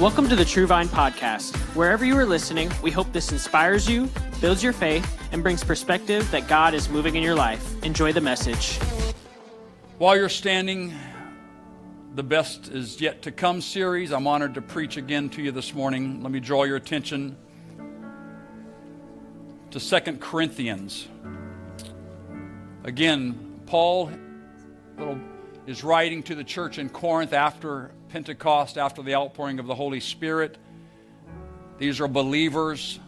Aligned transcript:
Welcome 0.00 0.30
to 0.30 0.34
the 0.34 0.46
True 0.46 0.66
Vine 0.66 0.88
Podcast. 0.88 1.54
Wherever 1.76 2.06
you 2.06 2.16
are 2.16 2.24
listening, 2.24 2.72
we 2.82 2.90
hope 2.90 3.12
this 3.12 3.32
inspires 3.32 3.86
you, 3.86 4.08
builds 4.40 4.62
your 4.62 4.72
faith, 4.72 5.06
and 5.30 5.42
brings 5.42 5.62
perspective 5.62 6.28
that 6.30 6.48
God 6.48 6.72
is 6.72 6.88
moving 6.88 7.16
in 7.16 7.22
your 7.22 7.34
life. 7.34 7.84
Enjoy 7.84 8.10
the 8.10 8.20
message. 8.22 8.78
While 9.98 10.16
you're 10.16 10.30
standing, 10.30 10.94
the 12.14 12.22
Best 12.22 12.68
is 12.68 12.98
Yet 12.98 13.20
to 13.24 13.30
Come 13.30 13.60
series, 13.60 14.10
I'm 14.10 14.26
honored 14.26 14.54
to 14.54 14.62
preach 14.62 14.96
again 14.96 15.28
to 15.28 15.42
you 15.42 15.52
this 15.52 15.74
morning. 15.74 16.22
Let 16.22 16.32
me 16.32 16.40
draw 16.40 16.64
your 16.64 16.76
attention 16.76 17.36
to 19.70 19.78
Second 19.78 20.22
Corinthians. 20.22 21.08
Again, 22.84 23.60
Paul 23.66 24.10
is 25.70 25.84
writing 25.84 26.20
to 26.20 26.34
the 26.34 26.42
church 26.42 26.78
in 26.78 26.88
Corinth 26.88 27.32
after 27.32 27.92
Pentecost, 28.08 28.76
after 28.76 29.02
the 29.02 29.14
outpouring 29.14 29.60
of 29.60 29.68
the 29.68 29.74
Holy 29.76 30.00
Spirit. 30.00 30.58
These 31.78 32.00
are 32.00 32.08
believers. 32.08 32.98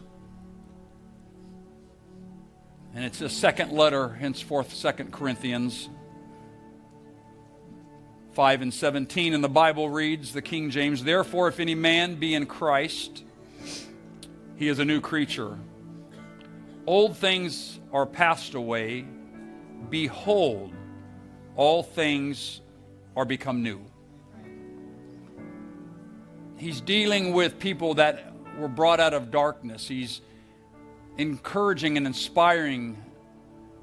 And 2.95 3.03
it's 3.03 3.19
a 3.19 3.27
second 3.27 3.73
letter, 3.73 4.07
henceforth, 4.07 4.73
Second 4.73 5.11
Corinthians 5.11 5.89
5 8.31 8.61
and 8.61 8.73
17. 8.73 9.33
And 9.33 9.43
the 9.43 9.49
Bible 9.49 9.89
reads, 9.89 10.31
the 10.31 10.41
King 10.41 10.69
James, 10.69 11.03
Therefore, 11.03 11.49
if 11.49 11.59
any 11.59 11.75
man 11.75 12.15
be 12.15 12.33
in 12.33 12.45
Christ, 12.45 13.25
he 14.55 14.69
is 14.69 14.79
a 14.79 14.85
new 14.85 15.01
creature. 15.01 15.59
Old 16.87 17.17
things 17.17 17.77
are 17.91 18.05
passed 18.05 18.53
away. 18.53 19.03
Behold, 19.89 20.71
all 21.57 21.83
things 21.83 22.61
are 23.15 23.25
become 23.25 23.63
new. 23.63 23.81
He's 26.57 26.81
dealing 26.81 27.33
with 27.33 27.59
people 27.59 27.95
that 27.95 28.33
were 28.57 28.67
brought 28.67 28.99
out 28.99 29.13
of 29.13 29.31
darkness. 29.31 29.87
He's 29.87 30.21
encouraging 31.17 31.97
and 31.97 32.07
inspiring, 32.07 33.01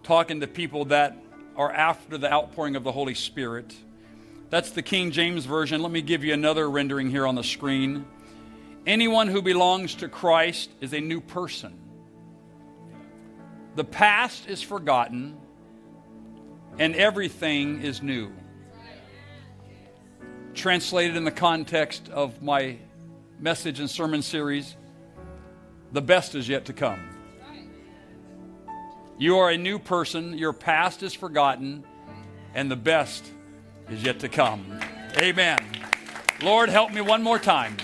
talking 0.03 0.41
to 0.41 0.47
people 0.47 0.87
that 0.87 1.17
are 1.57 1.73
after 1.73 2.17
the 2.17 2.33
outpouring 2.33 2.77
of 2.77 2.85
the 2.85 2.93
Holy 2.93 3.15
Spirit. 3.15 3.75
That's 4.49 4.71
the 4.71 4.83
King 4.83 5.11
James 5.11 5.45
Version. 5.45 5.83
Let 5.83 5.93
me 5.93 6.03
give 6.03 6.25
you 6.25 6.33
another 6.33 6.71
rendering 6.71 7.11
here 7.11 7.27
on 7.27 7.35
the 7.35 7.45
screen. 7.45 8.05
Anyone 8.87 9.29
who 9.29 9.43
belongs 9.43 9.95
to 9.97 10.09
Christ 10.09 10.71
is 10.81 10.93
a 10.95 11.01
new 11.01 11.21
person. 11.21 11.79
The 13.77 13.85
past 13.85 14.49
is 14.49 14.63
forgotten, 14.63 15.37
and 16.79 16.97
everything 16.97 17.83
is 17.83 18.03
new. 18.03 18.33
Translated 20.55 21.17
in 21.17 21.25
the 21.25 21.31
context 21.31 22.09
of 22.09 22.43
my 22.43 22.77
message 23.39 23.81
and 23.81 23.89
sermon 23.89 24.23
series, 24.23 24.77
the 25.93 26.03
best 26.03 26.35
is 26.35 26.49
yet 26.49 26.67
to 26.67 26.73
come. 26.73 27.01
You 29.19 29.39
are 29.39 29.51
a 29.51 29.57
new 29.57 29.79
person, 29.79 30.37
your 30.37 30.53
past 30.53 31.03
is 31.03 31.15
forgotten, 31.15 31.85
and 32.55 32.71
the 32.71 32.77
best 32.77 33.31
is 33.89 34.03
yet 34.03 34.21
to 34.21 34.29
come. 34.29 34.81
Amen. 35.19 35.59
Lord, 36.43 36.69
help 36.69 36.93
me 36.93 37.01
one 37.01 37.23
more 37.23 37.39
time 37.39 37.77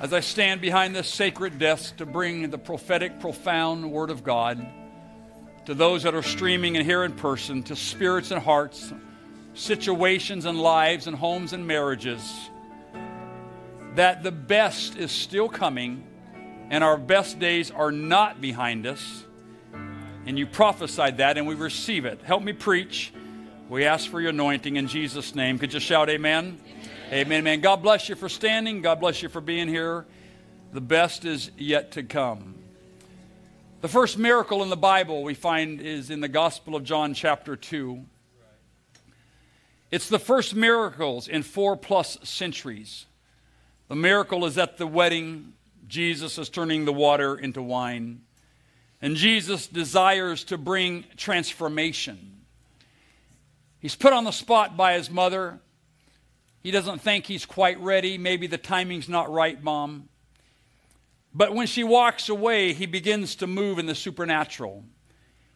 as 0.00 0.12
I 0.12 0.20
stand 0.20 0.60
behind 0.60 0.94
this 0.94 1.08
sacred 1.08 1.58
desk 1.58 1.96
to 1.96 2.06
bring 2.06 2.50
the 2.50 2.58
prophetic, 2.58 3.20
profound 3.20 3.90
Word 3.90 4.10
of 4.10 4.22
God 4.22 4.66
to 5.66 5.74
those 5.74 6.02
that 6.02 6.14
are 6.14 6.22
streaming 6.22 6.76
and 6.76 6.84
here 6.84 7.04
in 7.04 7.12
person, 7.12 7.62
to 7.64 7.74
spirits 7.74 8.30
and 8.30 8.42
hearts, 8.42 8.92
situations 9.54 10.44
and 10.44 10.60
lives 10.60 11.06
and 11.06 11.16
homes 11.16 11.52
and 11.52 11.66
marriages, 11.66 12.50
that 13.94 14.22
the 14.22 14.32
best 14.32 14.96
is 14.96 15.10
still 15.12 15.48
coming 15.48 16.04
and 16.70 16.82
our 16.82 16.96
best 16.96 17.38
days 17.38 17.70
are 17.70 17.92
not 17.92 18.40
behind 18.40 18.86
us. 18.86 19.24
And 20.26 20.38
you 20.38 20.46
prophesied 20.46 21.18
that, 21.18 21.36
and 21.36 21.46
we 21.46 21.54
receive 21.54 22.06
it. 22.06 22.22
Help 22.22 22.42
me 22.42 22.52
preach. 22.52 23.12
We 23.68 23.84
ask 23.84 24.10
for 24.10 24.20
your 24.20 24.30
anointing 24.30 24.76
in 24.76 24.88
Jesus' 24.88 25.34
name. 25.34 25.58
Could 25.58 25.74
you 25.74 25.80
shout 25.80 26.08
amen? 26.08 26.58
Amen, 27.12 27.40
amen. 27.40 27.60
God 27.60 27.82
bless 27.82 28.08
you 28.08 28.14
for 28.14 28.28
standing. 28.30 28.80
God 28.80 29.00
bless 29.00 29.22
you 29.22 29.28
for 29.28 29.42
being 29.42 29.68
here. 29.68 30.06
The 30.72 30.80
best 30.80 31.24
is 31.24 31.50
yet 31.58 31.92
to 31.92 32.02
come. 32.02 32.54
The 33.82 33.88
first 33.88 34.16
miracle 34.16 34.62
in 34.62 34.70
the 34.70 34.76
Bible 34.76 35.22
we 35.22 35.34
find 35.34 35.80
is 35.80 36.08
in 36.08 36.20
the 36.20 36.28
Gospel 36.28 36.74
of 36.74 36.84
John, 36.84 37.12
chapter 37.12 37.54
2. 37.54 38.04
It's 39.94 40.08
the 40.08 40.18
first 40.18 40.56
miracles 40.56 41.28
in 41.28 41.44
four 41.44 41.76
plus 41.76 42.18
centuries. 42.24 43.06
The 43.86 43.94
miracle 43.94 44.44
is 44.44 44.58
at 44.58 44.76
the 44.76 44.88
wedding. 44.88 45.52
Jesus 45.86 46.36
is 46.36 46.48
turning 46.48 46.84
the 46.84 46.92
water 46.92 47.36
into 47.36 47.62
wine. 47.62 48.22
And 49.00 49.14
Jesus 49.14 49.68
desires 49.68 50.42
to 50.46 50.58
bring 50.58 51.04
transformation. 51.16 52.40
He's 53.78 53.94
put 53.94 54.12
on 54.12 54.24
the 54.24 54.32
spot 54.32 54.76
by 54.76 54.94
his 54.94 55.12
mother. 55.12 55.60
He 56.60 56.72
doesn't 56.72 56.98
think 56.98 57.26
he's 57.26 57.46
quite 57.46 57.78
ready. 57.78 58.18
Maybe 58.18 58.48
the 58.48 58.58
timing's 58.58 59.08
not 59.08 59.30
right, 59.30 59.62
mom. 59.62 60.08
But 61.32 61.54
when 61.54 61.68
she 61.68 61.84
walks 61.84 62.28
away, 62.28 62.72
he 62.72 62.86
begins 62.86 63.36
to 63.36 63.46
move 63.46 63.78
in 63.78 63.86
the 63.86 63.94
supernatural. 63.94 64.82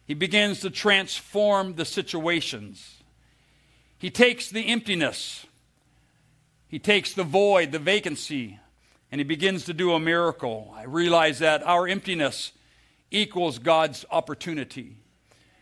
He 0.05 0.13
begins 0.13 0.61
to 0.61 0.69
transform 0.69 1.75
the 1.75 1.83
situations. 1.83 2.98
He 3.99 4.09
takes 4.09 4.49
the 4.49 4.67
emptiness, 4.67 5.45
he 6.69 6.79
takes 6.79 7.13
the 7.13 7.23
void, 7.23 7.71
the 7.71 7.79
vacancy, 7.79 8.59
and 9.11 9.19
he 9.19 9.25
begins 9.25 9.65
to 9.65 9.73
do 9.73 9.93
a 9.93 9.99
miracle. 9.99 10.73
I 10.75 10.85
realize 10.85 11.39
that 11.39 11.63
our 11.63 11.87
emptiness 11.87 12.53
equals 13.11 13.59
God's 13.59 14.05
opportunity. 14.09 14.95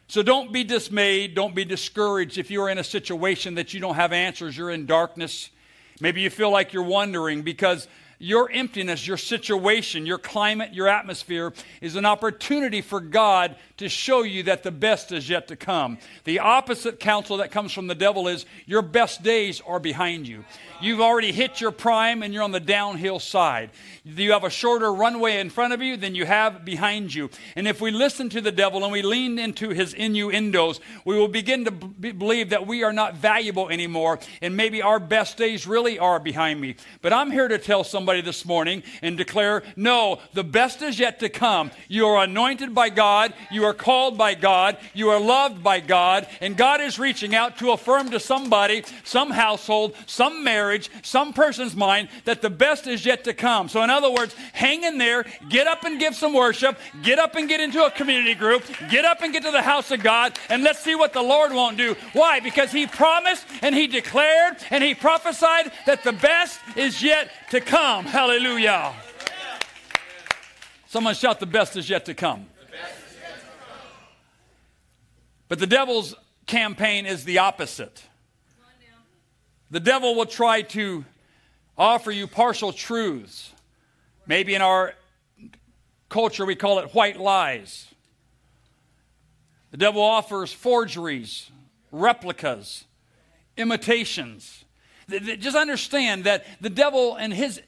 So 0.07 0.21
don't 0.21 0.53
be 0.53 0.63
dismayed, 0.63 1.33
don't 1.33 1.55
be 1.55 1.65
discouraged 1.65 2.37
if 2.37 2.51
you're 2.51 2.69
in 2.69 2.77
a 2.77 2.83
situation 2.83 3.55
that 3.55 3.73
you 3.73 3.79
don't 3.79 3.95
have 3.95 4.13
answers, 4.13 4.55
you're 4.55 4.71
in 4.71 4.85
darkness. 4.85 5.49
Maybe 5.99 6.21
you 6.21 6.29
feel 6.29 6.51
like 6.51 6.73
you're 6.73 6.83
wondering 6.83 7.41
because 7.41 7.87
your 8.19 8.49
emptiness, 8.51 9.05
your 9.05 9.17
situation, 9.17 10.05
your 10.05 10.17
climate, 10.17 10.73
your 10.73 10.87
atmosphere 10.87 11.53
is 11.81 11.95
an 11.95 12.05
opportunity 12.05 12.81
for 12.81 12.99
God 12.99 13.55
to 13.77 13.89
show 13.89 14.23
you 14.23 14.43
that 14.43 14.63
the 14.63 14.71
best 14.71 15.11
is 15.11 15.29
yet 15.29 15.47
to 15.49 15.55
come. 15.55 15.99
The 16.23 16.39
opposite 16.39 16.99
counsel 16.99 17.37
that 17.37 17.51
comes 17.51 17.71
from 17.71 17.87
the 17.87 17.95
devil 17.95 18.27
is 18.27 18.45
your 18.65 18.81
best 18.81 19.21
days 19.21 19.61
are 19.67 19.79
behind 19.79 20.27
you. 20.27 20.45
You've 20.81 21.01
already 21.01 21.31
hit 21.31 21.61
your 21.61 21.71
prime 21.71 22.23
and 22.23 22.33
you're 22.33 22.43
on 22.43 22.51
the 22.51 22.59
downhill 22.59 23.19
side. 23.19 23.69
You 24.03 24.31
have 24.31 24.43
a 24.43 24.49
shorter 24.49 24.91
runway 24.91 25.39
in 25.39 25.49
front 25.49 25.73
of 25.73 25.81
you 25.81 25.97
than 25.97 26.15
you 26.15 26.25
have 26.25 26.65
behind 26.65 27.13
you. 27.13 27.29
And 27.55 27.67
if 27.67 27.81
we 27.81 27.91
listen 27.91 28.29
to 28.29 28.41
the 28.41 28.51
devil 28.51 28.83
and 28.83 28.91
we 28.91 29.01
lean 29.01 29.37
into 29.37 29.69
his 29.69 29.93
innuendos, 29.93 30.79
we 31.05 31.15
will 31.15 31.27
begin 31.27 31.65
to 31.65 31.71
b- 31.71 32.11
believe 32.11 32.49
that 32.49 32.65
we 32.65 32.83
are 32.83 32.93
not 32.93 33.15
valuable 33.15 33.69
anymore 33.69 34.19
and 34.41 34.57
maybe 34.57 34.81
our 34.81 34.99
best 34.99 35.37
days 35.37 35.67
really 35.67 35.99
are 35.99 36.19
behind 36.19 36.59
me. 36.59 36.75
But 37.01 37.13
I'm 37.13 37.31
here 37.31 37.47
to 37.47 37.57
tell 37.57 37.83
somebody 37.83 38.06
this 38.21 38.45
morning 38.45 38.83
and 39.01 39.17
declare 39.17 39.63
no, 39.75 40.19
the 40.33 40.43
best 40.43 40.81
is 40.81 40.99
yet 40.99 41.19
to 41.19 41.29
come. 41.29 41.71
You 41.87 42.07
are 42.07 42.23
anointed 42.23 42.73
by 42.73 42.89
God, 42.89 43.33
you 43.51 43.63
are 43.65 43.73
called 43.73 44.17
by 44.17 44.35
God, 44.35 44.77
you 44.93 45.09
are 45.09 45.19
loved 45.19 45.63
by 45.63 45.79
God, 45.79 46.27
and 46.41 46.55
God 46.55 46.81
is 46.81 46.99
reaching 46.99 47.35
out 47.35 47.57
to 47.57 47.71
affirm 47.71 48.09
to 48.11 48.19
somebody, 48.19 48.83
some 49.03 49.31
household, 49.31 49.95
some 50.05 50.43
marriage 50.43 50.67
marriage, 50.67 50.89
some 51.01 51.33
person's 51.33 51.75
mind, 51.75 52.09
that 52.25 52.41
the 52.41 52.49
best 52.49 52.87
is 52.87 53.05
yet 53.05 53.23
to 53.23 53.33
come. 53.33 53.69
So, 53.69 53.81
in 53.83 53.89
other 53.89 54.11
words, 54.11 54.35
hang 54.53 54.83
in 54.83 54.97
there, 54.97 55.25
get 55.49 55.67
up 55.67 55.83
and 55.83 55.99
give 55.99 56.15
some 56.15 56.33
worship, 56.33 56.77
get 57.03 57.19
up 57.19 57.35
and 57.35 57.47
get 57.47 57.59
into 57.59 57.83
a 57.85 57.91
community 57.91 58.35
group, 58.35 58.63
get 58.89 59.05
up 59.05 59.21
and 59.21 59.31
get 59.31 59.43
to 59.43 59.51
the 59.51 59.61
house 59.61 59.91
of 59.91 60.01
God, 60.03 60.37
and 60.49 60.63
let's 60.63 60.79
see 60.79 60.95
what 60.95 61.13
the 61.13 61.21
Lord 61.21 61.51
won't 61.53 61.77
do. 61.77 61.95
Why? 62.13 62.39
Because 62.39 62.71
He 62.71 62.87
promised 62.87 63.45
and 63.61 63.73
He 63.73 63.87
declared 63.87 64.57
and 64.71 64.83
He 64.83 64.93
prophesied 64.93 65.71
that 65.85 66.03
the 66.03 66.13
best 66.13 66.59
is 66.75 67.01
yet 67.01 67.29
to 67.49 67.61
come. 67.61 68.05
Hallelujah. 68.05 68.93
Someone 70.87 71.15
shout, 71.15 71.39
The 71.39 71.45
best 71.45 71.75
is 71.75 71.89
yet 71.89 72.05
to 72.05 72.13
come. 72.13 72.47
But 75.47 75.59
the 75.59 75.67
devil's 75.67 76.13
campaign 76.45 77.05
is 77.05 77.23
the 77.23 77.37
opposite. 77.39 78.03
The 79.71 79.79
devil 79.79 80.15
will 80.15 80.25
try 80.25 80.61
to 80.61 81.05
offer 81.77 82.11
you 82.11 82.27
partial 82.27 82.73
truths. 82.73 83.53
Maybe 84.25 84.55
in 84.55 84.61
our 84.61 84.93
culture 86.09 86.45
we 86.45 86.55
call 86.55 86.79
it 86.79 86.93
white 86.93 87.19
lies. 87.19 87.87
The 89.71 89.77
devil 89.77 90.01
offers 90.01 90.51
forgeries, 90.51 91.49
replicas, 91.91 92.85
imitations. 93.57 94.65
Just 95.09 95.55
understand 95.55 96.25
that 96.25 96.45
the 96.59 96.69
devil 96.69 97.15
and 97.15 97.33
his 97.33 97.61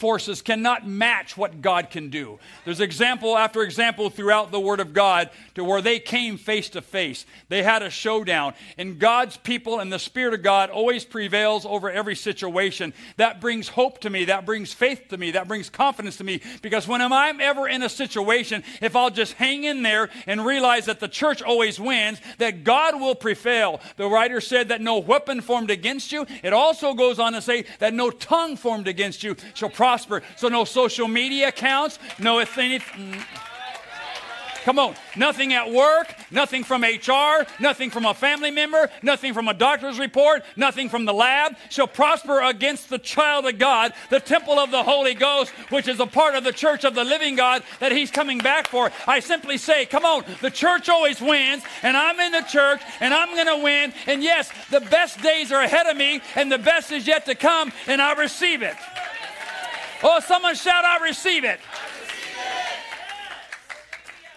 forces 0.00 0.40
cannot 0.40 0.88
match 0.88 1.36
what 1.36 1.60
God 1.60 1.90
can 1.90 2.08
do. 2.08 2.38
There's 2.64 2.80
example 2.80 3.36
after 3.36 3.62
example 3.62 4.08
throughout 4.08 4.50
the 4.50 4.58
Word 4.58 4.80
of 4.80 4.94
God 4.94 5.28
to 5.56 5.62
where 5.62 5.82
they 5.82 6.00
came 6.00 6.38
face 6.38 6.70
to 6.70 6.80
face. 6.80 7.26
They 7.50 7.62
had 7.62 7.82
a 7.82 7.90
showdown. 7.90 8.54
And 8.78 8.98
God's 8.98 9.36
people 9.36 9.78
and 9.78 9.92
the 9.92 9.98
Spirit 9.98 10.32
of 10.32 10.42
God 10.42 10.70
always 10.70 11.04
prevails 11.04 11.66
over 11.66 11.90
every 11.90 12.16
situation. 12.16 12.94
That 13.18 13.42
brings 13.42 13.68
hope 13.68 14.00
to 14.00 14.08
me. 14.08 14.24
That 14.24 14.46
brings 14.46 14.72
faith 14.72 15.08
to 15.10 15.18
me. 15.18 15.32
That 15.32 15.46
brings 15.46 15.68
confidence 15.68 16.16
to 16.16 16.24
me. 16.24 16.40
Because 16.62 16.88
when 16.88 17.02
I'm 17.02 17.38
ever 17.38 17.68
in 17.68 17.82
a 17.82 17.90
situation, 17.90 18.64
if 18.80 18.96
I'll 18.96 19.10
just 19.10 19.34
hang 19.34 19.64
in 19.64 19.82
there 19.82 20.08
and 20.26 20.46
realize 20.46 20.86
that 20.86 21.00
the 21.00 21.08
church 21.08 21.42
always 21.42 21.78
wins, 21.78 22.22
that 22.38 22.64
God 22.64 22.98
will 22.98 23.14
prevail. 23.14 23.82
The 23.98 24.08
writer 24.08 24.40
said 24.40 24.68
that 24.68 24.80
no 24.80 24.96
weapon 24.96 25.42
formed 25.42 25.70
against 25.70 26.10
you. 26.10 26.24
It 26.42 26.54
also 26.54 26.94
goes 26.94 27.18
on 27.18 27.34
to 27.34 27.42
say 27.42 27.66
that 27.80 27.92
no 27.92 28.10
tongue 28.10 28.56
formed 28.56 28.88
against 28.88 29.22
you 29.22 29.36
shall 29.52 29.68
prosper 29.68 29.89
prosper. 29.90 30.22
So 30.36 30.46
no 30.46 30.64
social 30.64 31.08
media 31.08 31.48
accounts, 31.48 31.98
no 32.20 32.38
anything. 32.38 32.78
Mm. 32.78 33.24
Come 34.64 34.78
on. 34.78 34.94
Nothing 35.16 35.52
at 35.54 35.72
work, 35.72 36.14
nothing 36.30 36.62
from 36.64 36.82
HR, 36.82 37.46
nothing 37.58 37.90
from 37.90 38.04
a 38.04 38.14
family 38.14 38.50
member, 38.50 38.88
nothing 39.02 39.32
from 39.32 39.48
a 39.48 39.54
doctor's 39.54 39.98
report, 39.98 40.44
nothing 40.54 40.88
from 40.88 41.06
the 41.06 41.14
lab 41.14 41.56
shall 41.70 41.88
prosper 41.88 42.40
against 42.42 42.88
the 42.90 42.98
child 42.98 43.46
of 43.46 43.58
God, 43.58 43.92
the 44.10 44.20
temple 44.20 44.58
of 44.58 44.70
the 44.70 44.82
Holy 44.82 45.14
Ghost, 45.14 45.50
which 45.70 45.88
is 45.88 45.98
a 45.98 46.06
part 46.06 46.34
of 46.34 46.44
the 46.44 46.52
church 46.52 46.84
of 46.84 46.94
the 46.94 47.04
living 47.04 47.34
God 47.36 47.62
that 47.80 47.90
He's 47.90 48.10
coming 48.10 48.38
back 48.38 48.68
for. 48.68 48.92
I 49.06 49.20
simply 49.20 49.56
say, 49.56 49.86
come 49.86 50.04
on, 50.04 50.24
the 50.42 50.50
church 50.50 50.88
always 50.88 51.20
wins, 51.20 51.64
and 51.82 51.96
I'm 51.96 52.20
in 52.20 52.32
the 52.32 52.42
church, 52.42 52.82
and 53.00 53.12
I'm 53.12 53.34
going 53.34 53.58
to 53.58 53.64
win. 53.64 53.92
And 54.06 54.22
yes, 54.22 54.50
the 54.70 54.80
best 54.80 55.20
days 55.22 55.50
are 55.50 55.62
ahead 55.62 55.86
of 55.86 55.96
me, 55.96 56.20
and 56.36 56.52
the 56.52 56.58
best 56.58 56.92
is 56.92 57.06
yet 57.06 57.24
to 57.26 57.34
come, 57.34 57.72
and 57.88 58.00
I 58.00 58.12
receive 58.12 58.62
it. 58.62 58.76
Oh, 60.02 60.20
someone 60.20 60.54
shout, 60.54 60.84
I 60.84 61.04
receive 61.04 61.44
it. 61.44 61.60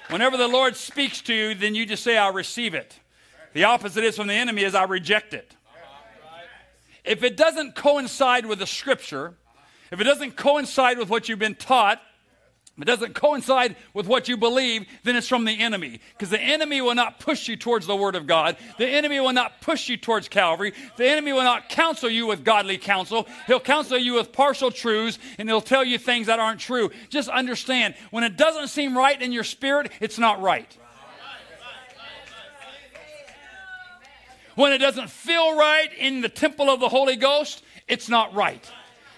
Whenever 0.10 0.36
the 0.36 0.48
Lord 0.48 0.76
speaks 0.76 1.22
to 1.22 1.34
you, 1.34 1.56
then 1.56 1.74
you 1.74 1.86
just 1.86 2.04
say, 2.04 2.18
I 2.18 2.30
receive 2.30 2.74
it. 2.74 3.00
The 3.54 3.64
opposite 3.64 4.04
is 4.04 4.18
from 4.18 4.28
the 4.28 4.34
enemy 4.34 4.64
is 4.64 4.76
I 4.76 4.84
reject 4.84 5.34
it. 5.34 5.56
If 7.04 7.24
it 7.24 7.38
doesn't 7.38 7.76
coincide 7.76 8.46
with 8.46 8.60
the 8.60 8.68
scripture, 8.68 9.36
if 9.92 10.02
it 10.02 10.04
doesn't 10.04 10.36
coincide 10.36 10.98
with 10.98 11.10
what 11.10 11.30
you've 11.30 11.40
been 11.40 11.56
taught, 11.56 12.02
it 12.80 12.86
doesn't 12.86 13.14
coincide 13.14 13.76
with 13.94 14.08
what 14.08 14.28
you 14.28 14.36
believe, 14.36 14.88
then 15.04 15.16
it's 15.16 15.28
from 15.28 15.46
the 15.46 15.62
enemy. 15.62 16.00
Because 16.14 16.32
the 16.32 16.42
enemy 16.42 16.82
will 16.82 16.96
not 16.96 17.20
push 17.20 17.48
you 17.48 17.56
towards 17.56 17.86
the 17.86 17.96
Word 17.96 18.16
of 18.16 18.26
God. 18.26 18.58
The 18.80 18.88
enemy 18.88 19.20
will 19.20 19.32
not 19.32 19.62
push 19.62 19.90
you 19.90 19.96
towards 19.96 20.28
Calvary. 20.28 20.74
The 20.98 21.08
enemy 21.08 21.34
will 21.34 21.44
not 21.44 21.70
counsel 21.70 22.10
you 22.10 22.26
with 22.26 22.44
godly 22.44 22.80
counsel. 22.80 23.28
He'll 23.46 23.60
counsel 23.60 24.00
you 24.00 24.16
with 24.16 24.34
partial 24.34 24.72
truths 24.72 25.20
and 25.38 25.48
he'll 25.48 25.62
tell 25.62 25.84
you 25.84 26.00
things 26.00 26.26
that 26.28 26.40
aren't 26.40 26.60
true. 26.60 26.90
Just 27.10 27.30
understand 27.30 27.94
when 28.10 28.24
it 28.24 28.38
doesn't 28.38 28.70
seem 28.70 28.98
right 28.98 29.22
in 29.22 29.32
your 29.32 29.44
spirit, 29.44 29.92
it's 30.00 30.18
not 30.18 30.42
right. 30.42 30.76
When 34.56 34.72
it 34.72 34.80
doesn't 34.80 35.10
feel 35.12 35.56
right 35.56 35.90
in 35.98 36.22
the 36.22 36.30
temple 36.30 36.72
of 36.72 36.80
the 36.80 36.90
Holy 36.90 37.18
Ghost, 37.18 37.64
it's 37.88 38.10
not 38.10 38.34
right. 38.34 38.72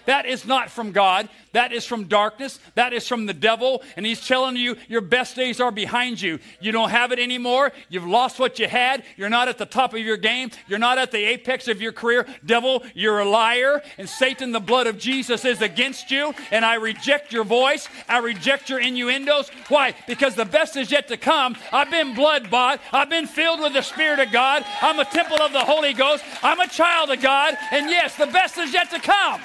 That 0.06 0.26
is 0.26 0.46
not 0.46 0.70
from 0.70 0.92
God. 0.92 1.30
That 1.54 1.72
is 1.72 1.86
from 1.86 2.06
darkness. 2.06 2.60
That 2.76 2.94
is 2.94 3.08
from 3.08 3.26
the 3.26 3.34
devil. 3.34 3.82
And 3.96 4.06
he's 4.06 4.26
telling 4.26 4.58
you 4.58 4.76
your 4.88 5.02
best 5.02 5.36
days 5.36 5.60
are 5.60 5.72
behind 5.72 6.22
you. 6.22 6.40
You 6.60 6.72
don't 6.72 6.90
have 6.90 7.12
it 7.12 7.20
anymore. 7.20 7.72
You've 7.90 8.06
lost 8.08 8.40
what 8.40 8.60
you 8.60 8.68
had. 8.68 9.04
You're 9.16 9.30
not 9.30 9.48
at 9.48 9.58
the 9.58 9.66
top 9.66 9.94
of 9.94 10.00
your 10.00 10.18
game. 10.18 10.52
You're 10.68 10.80
not 10.80 10.98
at 10.98 11.12
the 11.12 11.24
apex 11.24 11.68
of 11.68 11.82
your 11.82 11.92
career. 11.92 12.26
Devil, 12.46 12.84
you're 12.94 13.20
a 13.20 13.30
liar. 13.30 13.82
And 13.98 14.10
Satan, 14.10 14.52
the 14.52 14.60
blood 14.60 14.88
of 14.88 14.98
Jesus 14.98 15.46
is 15.46 15.62
against 15.62 16.12
you. 16.12 16.34
And 16.52 16.66
I 16.66 16.76
reject 16.76 17.32
your 17.32 17.46
voice. 17.46 17.88
I 18.10 18.20
reject 18.20 18.70
your 18.70 18.80
innuendos. 18.80 19.50
Why? 19.70 19.96
Because 20.08 20.36
the 20.36 20.46
best 20.46 20.76
is 20.76 20.92
yet 20.92 21.08
to 21.08 21.18
come. 21.18 21.56
I've 21.72 21.92
been 21.92 22.14
blood 22.14 22.50
bought. 22.50 22.82
I've 22.92 23.10
been 23.10 23.28
filled 23.28 23.62
with 23.62 23.74
the 23.74 23.82
Spirit 23.82 24.20
of 24.20 24.32
God. 24.32 24.66
I'm 24.82 25.00
a 25.00 25.06
temple 25.06 25.42
of 25.42 25.54
the 25.54 25.64
Holy 25.64 25.94
Ghost. 25.94 26.24
I'm 26.44 26.60
a 26.60 26.68
child 26.68 27.12
of 27.12 27.22
God. 27.22 27.56
And 27.72 27.90
yes, 27.90 28.16
the 28.18 28.28
best 28.28 28.58
is 28.58 28.74
yet 28.74 28.90
to 28.92 29.00
come. 29.00 29.42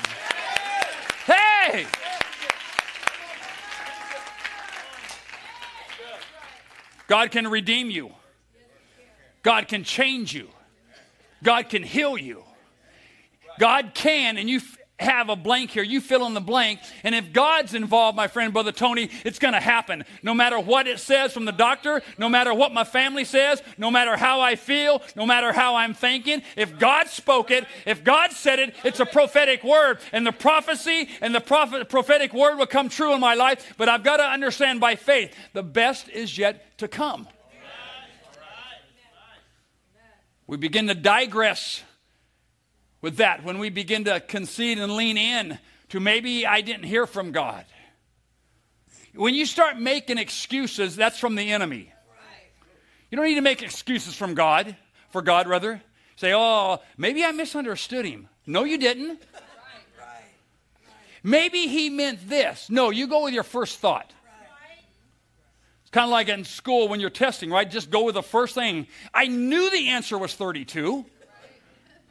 Hey! 1.31 1.87
God 7.07 7.31
can 7.31 7.49
redeem 7.49 7.91
you. 7.91 8.13
God 9.43 9.69
can 9.69 9.85
change 9.85 10.35
you. 10.35 10.49
God 11.43 11.69
can 11.69 11.83
heal 11.83 12.17
you. 12.19 12.45
God 13.59 13.93
can, 13.95 14.39
and 14.39 14.49
you 14.49 14.61
have 15.01 15.29
a 15.29 15.37
blank 15.37 15.71
here. 15.71 15.83
You 15.83 16.01
fill 16.01 16.27
in 16.27 16.35
the 16.35 16.41
blank. 16.41 16.81
And 17.05 17.15
if 17.15 17.33
God's 17.33 17.75
involved, 17.75 18.17
my 18.17 18.29
friend, 18.29 18.53
Brother 18.53 18.73
Tony, 18.73 19.11
it's 19.25 19.39
going 19.39 19.55
to 19.55 19.61
happen. 19.61 20.05
No 20.23 20.35
matter 20.35 20.59
what 20.59 20.87
it 20.87 20.99
says 20.99 21.33
from 21.33 21.45
the 21.45 21.53
doctor, 21.53 22.03
no 22.19 22.29
matter 22.29 22.53
what 22.53 22.73
my 22.73 22.85
family 22.85 23.25
says, 23.25 23.63
no 23.79 23.91
matter 23.91 24.17
how 24.17 24.41
I 24.41 24.57
feel, 24.57 25.03
no 25.17 25.27
matter 25.27 25.53
how 25.53 25.77
I'm 25.77 25.95
thinking, 25.95 26.43
if 26.57 26.79
God 26.79 27.09
spoke 27.09 27.51
it, 27.51 27.65
if 27.87 28.05
God 28.05 28.33
said 28.33 28.59
it, 28.59 28.75
it's 28.85 29.01
a 29.01 29.07
prophetic 29.07 29.65
word. 29.65 29.99
And 30.13 30.27
the 30.27 30.33
prophecy 30.33 31.09
and 31.21 31.35
the 31.35 31.41
prophet, 31.41 31.89
prophetic 31.89 32.33
word 32.33 32.57
will 32.57 32.67
come 32.67 32.89
true 32.89 33.15
in 33.15 33.21
my 33.21 33.35
life. 33.35 33.75
But 33.77 33.89
I've 33.89 34.05
got 34.05 34.19
to 34.19 34.25
understand 34.25 34.81
by 34.81 34.97
faith, 34.97 35.35
the 35.53 35.63
best 35.63 36.09
is 36.09 36.37
yet 36.37 36.79
to 36.79 36.89
come. 36.89 37.29
We 40.47 40.57
begin 40.57 40.89
to 40.89 40.95
digress 40.95 41.85
with 43.01 43.17
that 43.17 43.45
when 43.45 43.59
we 43.59 43.71
begin 43.71 44.05
to 44.05 44.21
concede 44.21 44.79
and 44.79 44.97
lean 44.97 45.17
in 45.17 45.59
to 45.91 46.01
maybe 46.01 46.47
I 46.47 46.61
didn't 46.61 46.85
hear 46.85 47.07
from 47.07 47.33
God. 47.33 47.65
When 49.15 49.35
you 49.35 49.47
start 49.47 49.79
making 49.79 50.19
excuses, 50.19 50.95
that's 50.97 51.19
from 51.19 51.35
the 51.35 51.51
enemy. 51.51 51.93
You 53.11 53.17
don't 53.17 53.27
need 53.27 53.35
to 53.35 53.41
make 53.41 53.63
excuses 53.63 54.15
from 54.15 54.35
God, 54.35 54.77
for 55.11 55.21
God 55.21 55.49
rather. 55.49 55.83
Say, 56.17 56.33
oh, 56.35 56.79
maybe 56.97 57.25
I 57.25 57.33
misunderstood 57.33 58.05
him. 58.05 58.29
No, 58.47 58.65
you 58.65 58.79
didn't. 58.79 59.21
Maybe 61.23 61.67
he 61.67 61.91
meant 61.91 62.29
this. 62.29 62.71
No, 62.71 62.91
you 62.91 63.07
go 63.07 63.25
with 63.25 63.35
your 63.35 63.43
first 63.43 63.79
thought. 63.79 64.13
It's 65.83 65.91
kind 65.91 66.05
of 66.05 66.11
like 66.11 66.29
in 66.29 66.45
school 66.45 66.89
when 66.89 67.01
you're 67.01 67.11
testing, 67.11 67.51
right? 67.51 67.69
Just 67.69 67.91
go 67.91 68.05
with 68.05 68.15
the 68.15 68.23
first 68.23 68.55
thing. 68.55 68.87
I 69.13 69.27
knew 69.27 69.71
the 69.71 69.89
answer 69.89 70.17
was 70.17 70.35
32. 70.35 71.05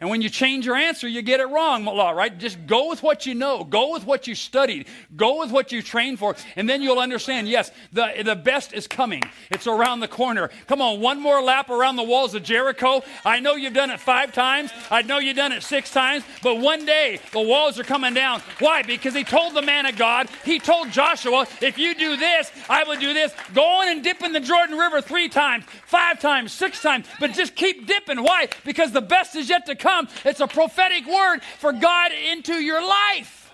And 0.01 0.10
when 0.10 0.22
you 0.22 0.30
change 0.30 0.66
your 0.66 0.78
answer, 0.78 1.10
you 1.10 1.22
get 1.22 1.42
it 1.42 1.50
wrong, 1.50 1.84
law, 1.84 2.12
right? 2.12 2.36
Just 2.38 2.66
go 2.66 2.88
with 2.88 3.04
what 3.04 3.25
you 3.25 3.36
know. 3.36 3.66
Go 3.66 3.92
with 3.92 4.06
what 4.06 4.28
you 4.28 4.36
studied. 4.36 4.88
Go 5.18 5.40
with 5.40 5.51
what 5.51 5.74
you 5.74 5.81
trained 5.81 6.19
for. 6.19 6.38
And 6.56 6.69
then 6.69 6.81
you'll 6.81 7.00
understand, 7.00 7.50
yes, 7.50 7.69
the, 7.92 8.13
the 8.24 8.36
best 8.38 8.72
is 8.72 8.88
coming. 8.88 9.24
It's 9.51 9.68
around 9.68 10.00
the 10.00 10.07
corner. 10.07 10.51
Come 10.68 10.81
on, 10.81 11.01
one 11.01 11.19
more 11.19 11.42
lap 11.42 11.69
around 11.69 11.98
the 11.98 12.04
walls 12.04 12.34
of 12.34 12.44
Jericho. 12.44 13.04
I 13.25 13.42
know 13.42 13.56
you've 13.56 13.74
done 13.74 13.90
it 13.90 14.00
five 14.00 14.31
times. 14.31 14.72
I 14.90 15.01
know 15.01 15.19
you've 15.19 15.36
done 15.36 15.51
it 15.51 15.63
six 15.63 15.92
times. 15.92 16.24
But 16.42 16.60
one 16.60 16.86
day, 16.86 17.19
the 17.34 17.42
walls 17.42 17.78
are 17.78 17.84
coming 17.84 18.13
down. 18.13 18.42
Why? 18.59 18.83
Because 18.83 19.14
he 19.14 19.26
told 19.26 19.54
the 19.54 19.62
man 19.62 19.85
of 19.85 19.97
God, 19.97 20.30
he 20.45 20.59
told 20.59 20.92
Joshua, 20.92 21.45
if 21.62 21.78
you 21.78 21.94
do 21.94 22.16
this, 22.16 22.50
I 22.69 22.85
will 22.85 22.97
do 22.97 23.14
this. 23.14 23.33
Go 23.54 23.64
on 23.64 23.90
and 23.90 24.02
dip 24.02 24.24
in 24.24 24.31
the 24.31 24.40
Jordan 24.40 24.78
River 24.78 25.02
three 25.02 25.28
times, 25.28 25.66
five 25.85 26.21
times, 26.21 26.54
six 26.54 26.81
times. 26.81 27.06
But 27.19 27.33
just 27.33 27.54
keep 27.54 27.85
dipping. 27.85 28.24
Why? 28.24 28.47
Because 28.64 28.94
the 28.94 29.02
best 29.02 29.35
is 29.35 29.50
yet 29.50 29.66
to 29.66 29.76
come 29.76 29.89
come. 29.90 30.08
It's 30.26 30.40
a 30.40 30.48
prophetic 30.48 31.06
word 31.08 31.40
for 31.60 31.74
God 31.74 32.12
into 32.31 32.54
your 32.54 32.81
life. 32.81 33.52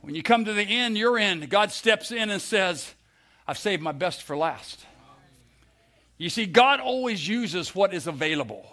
When 0.00 0.14
you 0.14 0.22
come 0.22 0.44
to 0.44 0.52
the 0.52 0.62
end, 0.62 0.98
you're 0.98 1.18
in. 1.18 1.40
God 1.46 1.70
steps 1.70 2.10
in 2.10 2.30
and 2.30 2.42
says, 2.42 2.92
I've 3.46 3.58
saved 3.58 3.82
my 3.82 3.92
best 3.92 4.22
for 4.22 4.36
last. 4.36 4.84
You 6.18 6.28
see, 6.28 6.46
God 6.46 6.80
always 6.80 7.26
uses 7.26 7.74
what 7.74 7.94
is 7.94 8.06
available. 8.06 8.66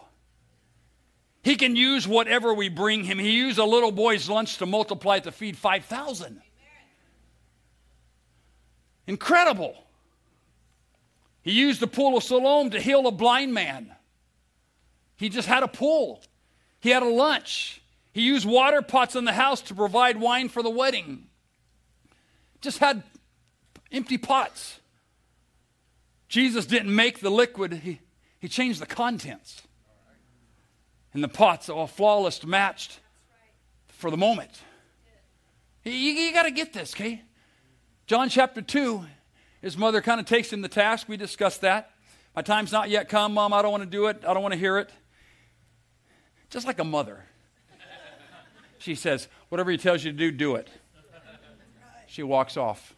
He 1.43 1.55
can 1.55 1.75
use 1.75 2.07
whatever 2.07 2.53
we 2.53 2.69
bring 2.69 3.03
him. 3.03 3.17
He 3.17 3.31
used 3.31 3.59
a 3.59 3.63
little 3.63 3.91
boy's 3.91 4.27
lunch 4.27 4.57
to 4.57 4.65
multiply 4.65 5.19
to 5.19 5.31
feed 5.31 5.55
5,000. 5.55 6.41
Incredible. 9.07 9.75
He 11.41 11.51
used 11.51 11.79
the 11.79 11.87
pool 11.87 12.17
of 12.17 12.23
Siloam 12.23 12.71
to 12.71 12.79
heal 12.79 13.07
a 13.07 13.11
blind 13.11 13.53
man. 13.53 13.95
He 15.19 15.27
just 15.27 15.49
had 15.49 15.63
a 15.63 15.67
pool, 15.67 16.23
he 16.79 16.91
had 16.91 17.03
a 17.03 17.09
lunch. 17.09 17.81
He 18.13 18.21
used 18.21 18.47
water 18.47 18.81
pots 18.81 19.15
in 19.15 19.25
the 19.25 19.33
house 19.33 19.61
to 19.63 19.75
provide 19.75 20.19
wine 20.19 20.49
for 20.49 20.63
the 20.63 20.69
wedding. 20.69 21.27
Just 22.59 22.79
had 22.79 23.03
empty 23.91 24.17
pots. 24.17 24.79
Jesus 26.27 26.65
didn't 26.65 26.93
make 26.93 27.19
the 27.19 27.29
liquid, 27.29 27.73
he, 27.73 27.99
he 28.39 28.47
changed 28.47 28.81
the 28.81 28.85
contents. 28.85 29.61
And 31.13 31.23
the 31.23 31.27
pots 31.27 31.69
all 31.69 31.85
flawless 31.85 32.43
matched 32.45 32.99
for 33.89 34.09
the 34.09 34.17
moment. 34.17 34.51
You, 35.83 35.91
you 35.91 36.33
got 36.33 36.43
to 36.43 36.51
get 36.51 36.71
this, 36.71 36.93
okay? 36.95 37.21
John 38.07 38.29
chapter 38.29 38.61
2, 38.61 39.05
his 39.61 39.77
mother 39.77 40.01
kind 40.01 40.19
of 40.19 40.25
takes 40.25 40.51
him 40.51 40.61
the 40.61 40.69
task. 40.69 41.09
We 41.09 41.17
discussed 41.17 41.61
that. 41.61 41.91
My 42.35 42.41
time's 42.41 42.71
not 42.71 42.89
yet 42.89 43.09
come, 43.09 43.33
Mom. 43.33 43.53
I 43.53 43.61
don't 43.61 43.71
want 43.71 43.83
to 43.83 43.89
do 43.89 44.07
it. 44.07 44.23
I 44.25 44.33
don't 44.33 44.41
want 44.41 44.53
to 44.53 44.59
hear 44.59 44.77
it 44.77 44.89
just 46.49 46.65
like 46.65 46.79
a 46.79 46.83
mother. 46.83 47.25
She 48.79 48.95
says, 48.95 49.27
Whatever 49.49 49.71
he 49.71 49.77
tells 49.77 50.03
you 50.03 50.11
to 50.11 50.17
do, 50.17 50.31
do 50.31 50.55
it. 50.55 50.69
She 52.07 52.23
walks 52.23 52.57
off. 52.57 52.95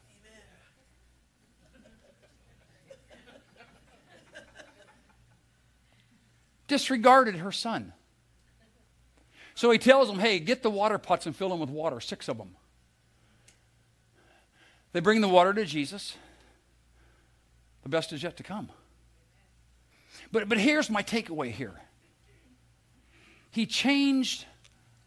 Disregarded 6.67 7.36
her 7.36 7.51
son. 7.51 7.91
So 9.55 9.70
he 9.72 9.77
tells 9.77 10.08
them, 10.08 10.20
Hey, 10.20 10.39
get 10.39 10.63
the 10.63 10.70
water 10.70 10.98
pots 10.98 11.25
and 11.25 11.36
fill 11.36 11.50
them 11.50 11.60
with 11.60 11.70
water, 11.70 12.00
six 12.00 12.29
of 12.29 12.38
them. 12.38 12.55
They 14.93 15.00
bring 15.00 15.22
the 15.22 15.27
water 15.27 15.53
to 15.53 15.65
Jesus. 15.65 16.15
The 17.84 17.89
best 17.89 18.13
is 18.13 18.24
yet 18.24 18.38
to 18.38 18.43
come. 18.43 18.70
But, 20.31 20.48
but 20.48 20.58
here's 20.58 20.89
my 20.89 21.03
takeaway 21.03 21.51
here 21.51 21.81
He 23.51 23.65
changed 23.65 24.46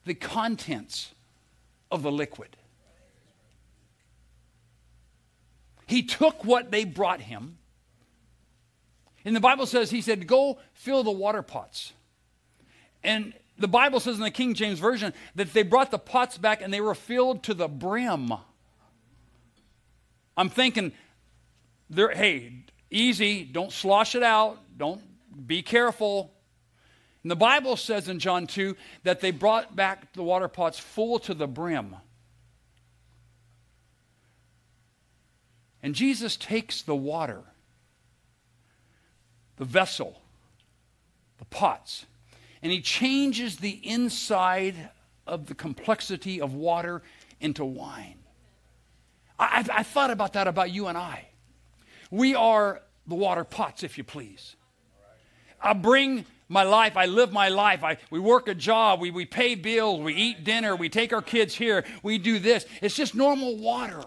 the 0.04 0.14
contents 0.14 1.12
of 1.90 2.02
the 2.02 2.12
liquid. 2.12 2.56
He 5.86 6.02
took 6.02 6.44
what 6.44 6.70
they 6.70 6.84
brought 6.84 7.20
him. 7.20 7.58
And 9.24 9.34
the 9.34 9.40
Bible 9.40 9.66
says, 9.66 9.90
He 9.90 10.00
said, 10.00 10.26
Go 10.26 10.58
fill 10.72 11.02
the 11.02 11.10
water 11.10 11.42
pots. 11.42 11.92
And 13.02 13.34
the 13.58 13.68
Bible 13.68 14.00
says 14.00 14.16
in 14.16 14.22
the 14.22 14.30
King 14.30 14.54
James 14.54 14.78
Version 14.78 15.12
that 15.34 15.52
they 15.52 15.62
brought 15.62 15.90
the 15.90 15.98
pots 15.98 16.38
back 16.38 16.60
and 16.62 16.72
they 16.72 16.80
were 16.80 16.94
filled 16.94 17.44
to 17.44 17.54
the 17.54 17.68
brim. 17.68 18.32
I'm 20.36 20.48
thinking, 20.48 20.92
hey, 21.94 22.64
easy, 22.90 23.44
don't 23.44 23.70
slosh 23.70 24.14
it 24.14 24.22
out, 24.22 24.58
don't 24.76 25.00
be 25.46 25.62
careful. 25.62 26.33
And 27.25 27.31
the 27.31 27.37
Bible 27.37 27.76
says 27.76 28.09
in 28.09 28.19
John 28.19 28.47
2 28.47 28.76
that 29.02 29.21
they 29.21 29.31
brought 29.31 29.75
back 29.75 30.12
the 30.12 30.23
water 30.23 30.47
pots 30.47 30.78
full 30.78 31.19
to 31.21 31.33
the 31.33 31.47
brim. 31.47 31.97
And 35.83 35.95
Jesus 35.95 36.37
takes 36.37 36.83
the 36.83 36.95
water, 36.95 37.40
the 39.57 39.64
vessel, 39.64 40.21
the 41.38 41.47
pots, 41.47 42.04
and 42.62 42.71
he 42.71 42.83
changes 42.83 43.57
the 43.57 43.81
inside 43.83 44.90
of 45.26 45.47
the 45.47 45.54
complexity 45.54 46.43
of 46.43 46.54
water 46.54 47.02
into 47.40 47.64
wine. 47.64 48.19
I, 49.38 49.64
I, 49.73 49.83
thought 49.83 50.11
about 50.11 50.35
that 50.35 50.47
about 50.47 50.71
you 50.71 50.87
and 50.88 50.97
I. 50.97 51.28
We 52.11 52.35
are 52.35 52.83
the 53.07 53.14
water 53.14 53.45
pots, 53.45 53.83
if 53.83 53.99
you 53.99 54.04
please. 54.04 54.57
I 55.61 55.73
bring 55.73 56.25
my 56.48 56.62
life. 56.62 56.96
I 56.96 57.06
live 57.06 57.32
my 57.32 57.48
life. 57.48 57.82
I, 57.82 57.98
we 58.10 58.18
work 58.18 58.48
a 58.48 58.54
job. 58.54 59.00
We, 59.00 59.10
we 59.10 59.24
pay 59.24 59.54
bills. 59.54 60.00
We 60.00 60.14
eat 60.14 60.44
dinner. 60.44 60.76
We 60.76 60.88
take 60.88 61.12
our 61.12 61.22
kids 61.22 61.54
here. 61.54 61.84
We 62.02 62.18
do 62.18 62.38
this. 62.38 62.66
It's 62.82 62.94
just 62.94 63.14
normal 63.14 63.56
water. 63.56 64.02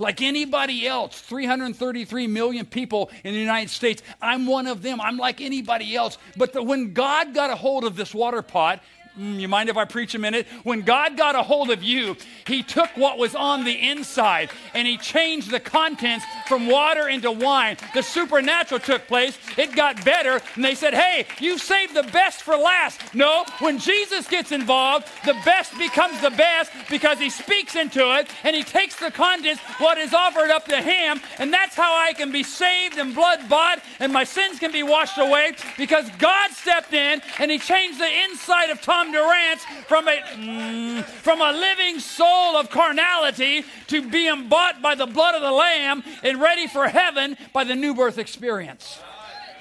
Like 0.00 0.22
anybody 0.22 0.86
else, 0.86 1.20
333 1.20 2.28
million 2.28 2.66
people 2.66 3.10
in 3.24 3.32
the 3.32 3.40
United 3.40 3.70
States, 3.70 4.02
I'm 4.22 4.46
one 4.46 4.68
of 4.68 4.82
them. 4.82 5.00
I'm 5.00 5.16
like 5.16 5.40
anybody 5.40 5.96
else. 5.96 6.18
But 6.36 6.52
the, 6.52 6.62
when 6.62 6.92
God 6.92 7.34
got 7.34 7.50
a 7.50 7.56
hold 7.56 7.84
of 7.84 7.96
this 7.96 8.14
water 8.14 8.42
pot, 8.42 8.80
Mm, 9.18 9.40
you 9.40 9.48
mind 9.48 9.68
if 9.68 9.76
I 9.76 9.84
preach 9.84 10.14
a 10.14 10.18
minute? 10.18 10.46
When 10.62 10.82
God 10.82 11.16
got 11.16 11.34
a 11.34 11.42
hold 11.42 11.70
of 11.70 11.82
you, 11.82 12.16
He 12.46 12.62
took 12.62 12.88
what 12.96 13.18
was 13.18 13.34
on 13.34 13.64
the 13.64 13.72
inside 13.90 14.50
and 14.74 14.86
He 14.86 14.96
changed 14.96 15.50
the 15.50 15.58
contents 15.58 16.24
from 16.48 16.66
water 16.66 17.08
into 17.08 17.30
wine. 17.30 17.76
The 17.94 18.02
supernatural 18.02 18.80
took 18.80 19.06
place. 19.06 19.38
It 19.56 19.76
got 19.76 20.04
better, 20.04 20.40
and 20.54 20.64
they 20.64 20.74
said, 20.74 20.94
Hey, 20.94 21.26
you've 21.38 21.60
saved 21.60 21.94
the 21.94 22.04
best 22.04 22.42
for 22.42 22.56
last. 22.56 23.14
No, 23.14 23.44
when 23.60 23.78
Jesus 23.78 24.26
gets 24.26 24.50
involved, 24.50 25.06
the 25.24 25.36
best 25.44 25.76
becomes 25.78 26.20
the 26.20 26.30
best 26.30 26.72
because 26.90 27.18
He 27.18 27.30
speaks 27.30 27.76
into 27.76 28.00
it 28.18 28.28
and 28.42 28.56
He 28.56 28.62
takes 28.62 28.96
the 28.96 29.10
contents, 29.10 29.60
what 29.78 29.98
is 29.98 30.14
offered 30.14 30.50
up 30.50 30.64
to 30.66 30.80
Him, 30.80 31.20
and 31.38 31.52
that's 31.52 31.76
how 31.76 31.94
I 31.94 32.14
can 32.14 32.32
be 32.32 32.42
saved 32.42 32.98
and 32.98 33.14
blood 33.14 33.48
bought 33.48 33.80
and 34.00 34.12
my 34.12 34.24
sins 34.24 34.58
can 34.58 34.72
be 34.72 34.82
washed 34.82 35.18
away 35.18 35.52
because 35.76 36.08
God 36.18 36.50
stepped 36.52 36.92
in 36.92 37.20
and 37.38 37.50
He 37.50 37.58
changed 37.58 38.00
the 38.00 38.24
inside 38.24 38.70
of 38.70 38.80
Tom 38.80 39.12
Durrance 39.12 39.64
from 39.86 40.08
a, 40.08 40.16
mm, 40.34 41.04
from 41.04 41.40
a 41.40 41.52
living 41.52 42.00
soul 42.00 42.56
of 42.56 42.70
carnality 42.70 43.64
to 43.88 44.08
being 44.08 44.48
bought 44.48 44.80
by 44.80 44.94
the 44.94 45.06
blood 45.06 45.34
of 45.34 45.42
the 45.42 45.52
Lamb 45.52 46.02
and 46.22 46.37
ready 46.40 46.66
for 46.66 46.88
heaven 46.88 47.36
by 47.52 47.64
the 47.64 47.74
new 47.74 47.94
birth 47.94 48.18
experience. 48.18 49.00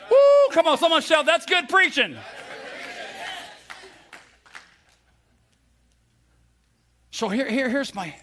Woo! 0.09 0.17
Come 0.51 0.67
on, 0.67 0.77
someone 0.77 1.01
shout, 1.01 1.25
that's 1.25 1.45
good 1.45 1.67
preaching. 1.69 2.15
So 7.11 7.29
here, 7.29 7.49
here, 7.49 7.67
here's, 7.67 7.95
my, 7.95 8.13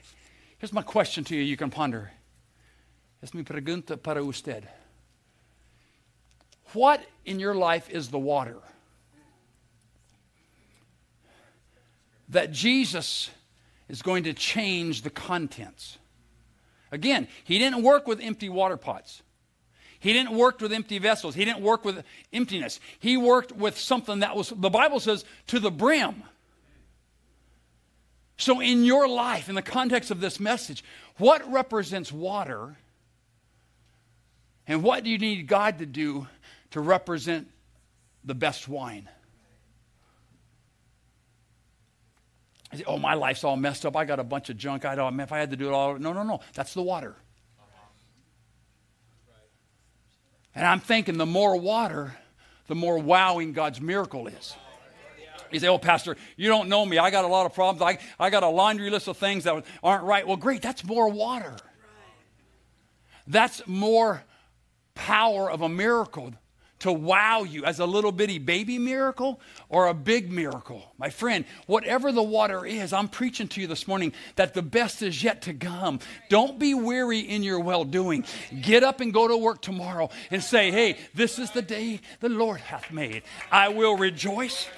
here's 0.59 0.73
my 0.73 0.83
question 0.83 1.25
to 1.25 1.37
you 1.37 1.43
you 1.43 1.57
can 1.57 1.71
ponder. 1.71 2.13
Es 3.23 3.35
mi 3.35 3.43
pregunta 3.43 4.01
para 4.01 4.23
usted. 4.25 4.69
What 6.73 7.01
in 7.25 7.41
your 7.41 7.55
life 7.55 7.91
is 7.91 8.09
the 8.09 8.19
water? 8.19 8.59
that 12.29 12.51
Jesus 12.51 13.31
is 13.89 14.03
going 14.03 14.25
to 14.25 14.33
change 14.33 15.03
the 15.03 15.11
contents. 15.11 15.99
Again, 16.95 17.27
he 17.43 17.59
didn't 17.59 17.83
work 17.83 18.07
with 18.07 18.21
empty 18.21 18.49
water 18.49 18.77
pots. 18.77 19.23
He 19.99 20.13
didn't 20.13 20.37
work 20.37 20.61
with 20.61 20.73
empty 20.73 20.99
vessels. 20.99 21.35
He 21.35 21.45
didn't 21.45 21.63
work 21.63 21.85
with 21.85 22.05
emptiness. 22.33 22.79
He 23.01 23.17
worked 23.17 23.53
with 23.53 23.77
something 23.77 24.21
that 24.21 24.37
was, 24.37 24.51
the 24.51 24.71
Bible 24.71 25.01
says, 25.01 25.25
to 25.49 25.59
the 25.59 25.71
brim. 25.71 26.23
So, 28.37 28.61
in 28.61 28.85
your 28.85 29.09
life, 29.09 29.49
in 29.49 29.55
the 29.55 29.63
context 29.63 30.11
of 30.11 30.21
this 30.21 30.39
message, 30.39 30.85
what 31.17 31.51
represents 31.51 32.13
water 32.13 32.77
and 34.67 34.83
what 34.83 35.05
do 35.05 35.11
you 35.11 35.19
need 35.19 35.47
God 35.47 35.79
to 35.79 35.87
do 35.87 36.27
to 36.71 36.81
represent 36.81 37.49
the 38.25 38.35
best 38.35 38.69
wine? 38.69 39.09
Say, 42.79 42.85
oh, 42.87 42.99
my 42.99 43.15
life's 43.15 43.45
all 43.45 43.57
messed 43.57 43.85
up. 43.87 43.97
I 43.97 44.05
got 44.05 44.21
a 44.21 44.25
bunch 44.25 44.51
of 44.51 44.57
junk. 44.57 44.85
I 44.85 44.95
don't, 44.95 45.19
if 45.21 45.33
I 45.33 45.39
had 45.39 45.51
to 45.51 45.57
do 45.57 45.69
it 45.69 45.73
all, 45.73 45.99
no, 45.99 46.13
no, 46.13 46.23
no. 46.23 46.41
That's 46.55 46.75
the 46.75 46.83
water. 46.83 47.17
And 50.55 50.65
I'm 50.65 50.81
thinking 50.81 51.19
the 51.19 51.27
more 51.27 51.57
water, 51.57 52.17
the 52.69 52.75
more 52.75 52.99
wowing 52.99 53.53
God's 53.53 53.81
miracle 53.81 54.29
is. 54.29 54.55
You 55.51 55.61
say, 55.61 55.69
oh, 55.69 55.79
Pastor, 55.79 56.17
you 56.37 56.49
don't 56.49 56.69
know 56.69 56.85
me. 56.85 56.99
I 56.99 57.11
got 57.11 57.25
a 57.25 57.29
lot 57.29 57.47
of 57.47 57.55
problems. 57.55 57.83
I, 57.83 57.99
I 58.19 58.31
got 58.31 58.43
a 58.43 58.49
laundry 58.49 58.91
list 58.91 59.09
of 59.09 59.17
things 59.17 59.45
that 59.45 59.65
aren't 59.83 60.05
right. 60.05 60.27
Well, 60.27 60.37
great. 60.37 60.63
That's 60.63 60.85
more 60.85 61.09
water. 61.09 61.57
That's 63.27 63.67
more 63.67 64.25
power 64.95 65.51
of 65.51 65.63
a 65.63 65.69
miracle 65.69 66.35
to 66.85 66.93
wow 66.93 67.45
you 67.45 67.65
as 67.65 67.81
a 67.81 67.87
little 67.87 68.13
bitty 68.13 68.39
baby 68.39 68.79
miracle 68.79 69.41
or 69.71 69.87
a 69.87 69.95
big 69.95 70.31
miracle. 70.31 70.83
My 70.99 71.09
friend, 71.09 71.47
whatever 71.67 72.13
the 72.13 72.23
water 72.23 72.67
is, 72.67 72.93
I'm 72.93 73.09
preaching 73.09 73.49
to 73.49 73.63
you 73.63 73.67
this 73.67 73.89
morning 73.89 74.13
that 74.37 74.53
the 74.53 74.61
best 74.61 75.01
is 75.01 75.25
yet 75.25 75.41
to 75.43 75.55
come. 75.55 75.99
Don't 76.29 76.59
be 76.59 76.75
weary 76.75 77.21
in 77.21 77.43
your 77.43 77.59
well 77.59 77.85
doing. 77.85 78.27
Get 78.61 78.83
up 78.85 79.01
and 79.01 79.15
go 79.15 79.27
to 79.27 79.35
work 79.35 79.63
tomorrow 79.63 80.11
and 80.31 80.43
say, 80.43 80.71
hey, 80.71 80.99
this 81.15 81.39
is 81.39 81.51
the 81.53 81.63
day 81.63 82.01
the 82.21 82.29
Lord 82.29 82.61
hath 82.61 82.93
made. 82.93 83.23
I 83.51 83.69
will 83.69 83.97
rejoice 83.97 84.69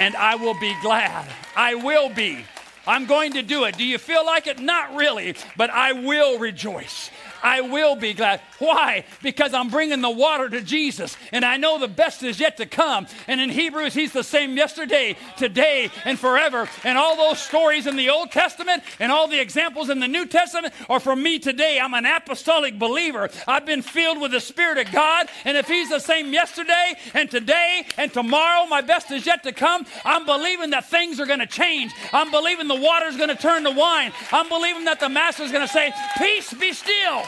and 0.00 0.16
I 0.16 0.34
will 0.34 0.58
be 0.58 0.74
glad. 0.82 1.28
I 1.54 1.76
will 1.76 2.08
be. 2.08 2.44
I'm 2.84 3.06
going 3.06 3.34
to 3.34 3.42
do 3.42 3.62
it. 3.62 3.76
Do 3.76 3.84
you 3.84 3.98
feel 3.98 4.26
like 4.26 4.48
it? 4.48 4.58
Not 4.58 4.96
really, 4.96 5.36
but 5.56 5.70
I 5.70 5.92
will 5.92 6.40
rejoice. 6.40 7.10
I 7.42 7.60
will 7.60 7.96
be 7.96 8.14
glad. 8.14 8.40
Why? 8.58 9.04
Because 9.22 9.52
I'm 9.54 9.68
bringing 9.68 10.00
the 10.00 10.10
water 10.10 10.48
to 10.48 10.60
Jesus, 10.60 11.16
and 11.32 11.44
I 11.44 11.56
know 11.56 11.78
the 11.78 11.88
best 11.88 12.22
is 12.22 12.38
yet 12.38 12.56
to 12.58 12.66
come. 12.66 13.06
And 13.26 13.40
in 13.40 13.50
Hebrews, 13.50 13.94
He's 13.94 14.12
the 14.12 14.22
same 14.22 14.56
yesterday, 14.56 15.16
today, 15.36 15.90
and 16.04 16.18
forever. 16.18 16.68
And 16.84 16.96
all 16.96 17.16
those 17.16 17.40
stories 17.40 17.86
in 17.86 17.96
the 17.96 18.10
Old 18.10 18.30
Testament 18.30 18.82
and 19.00 19.10
all 19.10 19.28
the 19.28 19.40
examples 19.40 19.90
in 19.90 19.98
the 19.98 20.08
New 20.08 20.26
Testament 20.26 20.72
are 20.88 21.00
for 21.00 21.16
me 21.16 21.38
today. 21.38 21.80
I'm 21.80 21.94
an 21.94 22.06
apostolic 22.06 22.78
believer. 22.78 23.28
I've 23.48 23.66
been 23.66 23.82
filled 23.82 24.20
with 24.20 24.32
the 24.32 24.40
Spirit 24.40 24.78
of 24.86 24.92
God, 24.92 25.26
and 25.44 25.56
if 25.56 25.66
He's 25.66 25.88
the 25.88 25.98
same 25.98 26.32
yesterday 26.32 26.94
and 27.14 27.30
today 27.30 27.84
and 27.96 28.12
tomorrow, 28.12 28.66
my 28.66 28.80
best 28.80 29.10
is 29.10 29.26
yet 29.26 29.42
to 29.42 29.52
come. 29.52 29.86
I'm 30.04 30.24
believing 30.26 30.70
that 30.70 30.88
things 30.88 31.18
are 31.18 31.26
going 31.26 31.40
to 31.40 31.46
change. 31.46 31.92
I'm 32.12 32.30
believing 32.30 32.68
the 32.68 32.76
water's 32.76 33.16
going 33.16 33.28
to 33.28 33.36
turn 33.36 33.64
to 33.64 33.70
wine. 33.70 34.12
I'm 34.30 34.48
believing 34.48 34.84
that 34.84 35.00
the 35.00 35.08
Master's 35.08 35.50
going 35.50 35.66
to 35.66 35.72
say, 35.72 35.92
Peace, 36.18 36.52
be 36.54 36.72
still. 36.72 37.24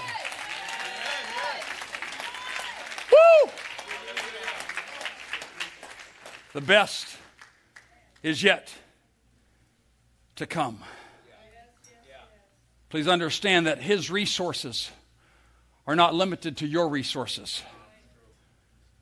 Woo! 3.15 3.51
The 6.53 6.61
best 6.61 7.07
is 8.23 8.43
yet 8.43 8.73
to 10.37 10.47
come. 10.47 10.79
Please 12.89 13.09
understand 13.09 13.67
that 13.67 13.79
His 13.79 14.11
resources 14.11 14.91
are 15.87 15.97
not 15.97 16.15
limited 16.15 16.59
to 16.59 16.67
your 16.67 16.89
resources. 16.89 17.63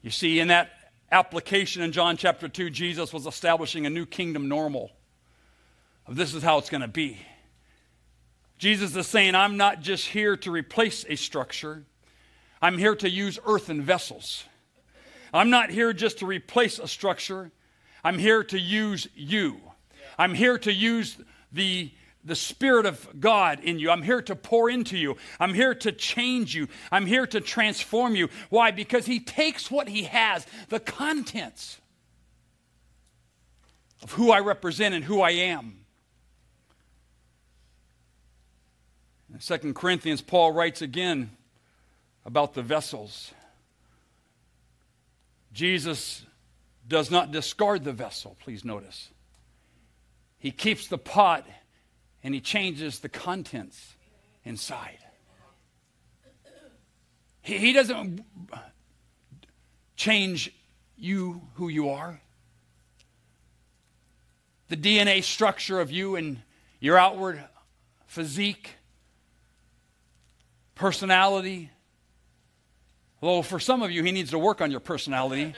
You 0.01 0.11
see, 0.11 0.41
in 0.41 0.49
that 0.49 0.71
application 1.11 1.83
in 1.83 1.93
John 1.93 2.17
chapter 2.17 2.49
2, 2.49 2.71
Jesus 2.71 3.13
was 3.13 3.27
establishing 3.27 3.87
a 3.87 3.91
new 3.91 4.07
kingdom 4.07 4.49
normal 4.49 4.91
this 6.09 6.35
is 6.35 6.43
how 6.43 6.59
it's 6.59 6.71
going 6.71 6.81
to 6.83 6.89
be. 6.89 7.19
Jesus 8.59 8.95
is 8.95 9.07
saying, 9.07 9.35
I'm 9.35 9.57
not 9.57 9.81
just 9.81 10.07
here 10.07 10.37
to 10.39 10.51
replace 10.51 11.05
a 11.09 11.17
structure, 11.17 11.85
I'm 12.63 12.79
here 12.79 12.95
to 12.95 13.11
use 13.11 13.39
earthen 13.45 13.83
vessels. 13.83 14.45
I'm 15.35 15.51
not 15.51 15.71
here 15.71 15.93
just 15.93 16.21
to 16.21 16.27
replace 16.27 16.79
a 16.79 16.87
structure, 16.87 17.51
I'm 18.05 18.19
here 18.19 18.45
to 18.45 18.59
use 18.59 19.09
you. 19.15 19.61
I'm 20.19 20.35
here 20.35 20.59
to 20.59 20.73
use 20.73 21.17
the 21.53 21.91
the 22.25 22.37
Spirit 22.37 22.87
of 22.87 23.09
God 23.19 23.61
in 23.65 23.79
you. 23.81 23.91
I'm 23.91 24.03
here 24.03 24.23
to 24.23 24.37
pour 24.37 24.71
into 24.71 24.97
you. 24.97 25.17
I'm 25.41 25.55
here 25.55 25.75
to 25.75 25.91
change 25.91 26.55
you. 26.55 26.69
I'm 26.93 27.07
here 27.07 27.27
to 27.27 27.41
transform 27.41 28.15
you. 28.15 28.29
Why? 28.49 28.71
Because 28.71 29.07
He 29.07 29.19
takes 29.19 29.71
what 29.71 29.89
He 29.89 30.05
has, 30.05 30.47
the 30.69 30.79
contents 30.79 31.81
of 34.03 34.13
who 34.13 34.31
I 34.31 34.41
represent 34.41 34.95
and 34.95 35.05
who 35.05 35.21
I 35.21 35.31
am. 35.31 35.85
In 39.33 39.39
2 39.41 39.75
Corinthians, 39.75 40.21
Paul 40.21 40.53
writes 40.53 40.83
again 40.83 41.37
about 42.25 42.55
the 42.55 42.63
vessels. 42.63 43.33
Jesus 45.53 46.25
does 46.87 47.11
not 47.11 47.31
discard 47.31 47.85
the 47.85 47.93
vessel, 47.93 48.37
please 48.41 48.65
notice. 48.65 49.11
He 50.39 50.51
keeps 50.51 50.89
the 50.89 50.99
pot 50.99 51.47
and 52.23 52.35
he 52.35 52.41
changes 52.41 53.01
the 53.01 53.09
contents 53.09 53.95
inside. 54.45 54.99
He, 57.43 57.59
he 57.59 57.73
doesn't 57.73 58.25
change 59.97 60.53
you 60.97 61.43
who 61.55 61.69
you 61.69 61.91
are. 61.91 62.21
The 64.69 64.77
DNA 64.77 65.23
structure 65.23 65.81
of 65.81 65.91
you 65.91 66.17
and 66.17 66.39
your 66.81 66.97
outward 66.97 67.43
physique, 68.07 68.71
personality. 70.75 71.71
Although 73.23 73.43
for 73.43 73.61
some 73.61 73.83
of 73.83 73.91
you, 73.91 74.03
he 74.03 74.13
needs 74.13 74.31
to 74.33 74.39
work 74.39 74.61
on 74.61 74.71
your 74.71 74.81
personality. 74.81 75.55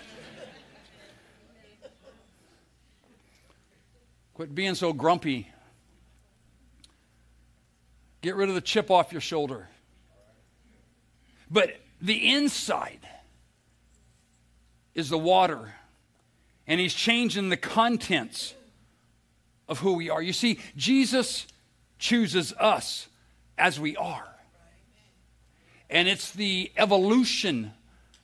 Quit 4.34 4.54
being 4.54 4.74
so 4.74 4.92
grumpy 4.92 5.48
Get 8.24 8.36
rid 8.36 8.48
of 8.48 8.54
the 8.54 8.62
chip 8.62 8.90
off 8.90 9.12
your 9.12 9.20
shoulder. 9.20 9.68
But 11.50 11.78
the 12.00 12.32
inside 12.32 13.00
is 14.94 15.10
the 15.10 15.18
water, 15.18 15.74
and 16.66 16.80
he's 16.80 16.94
changing 16.94 17.50
the 17.50 17.58
contents 17.58 18.54
of 19.68 19.80
who 19.80 19.92
we 19.92 20.08
are. 20.08 20.22
You 20.22 20.32
see, 20.32 20.58
Jesus 20.74 21.46
chooses 21.98 22.54
us 22.54 23.08
as 23.58 23.78
we 23.78 23.94
are. 23.98 24.33
And 25.90 26.08
it's 26.08 26.32
the 26.32 26.72
evolution 26.76 27.72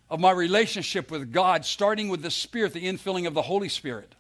of 0.08 0.18
my 0.20 0.30
relationship 0.30 1.10
with 1.10 1.32
God, 1.32 1.64
starting 1.64 2.08
with 2.08 2.22
the 2.22 2.30
Spirit, 2.30 2.72
the 2.72 2.86
infilling 2.86 3.26
of 3.26 3.34
the 3.34 3.42
Holy 3.42 3.68
Spirit. 3.68 4.14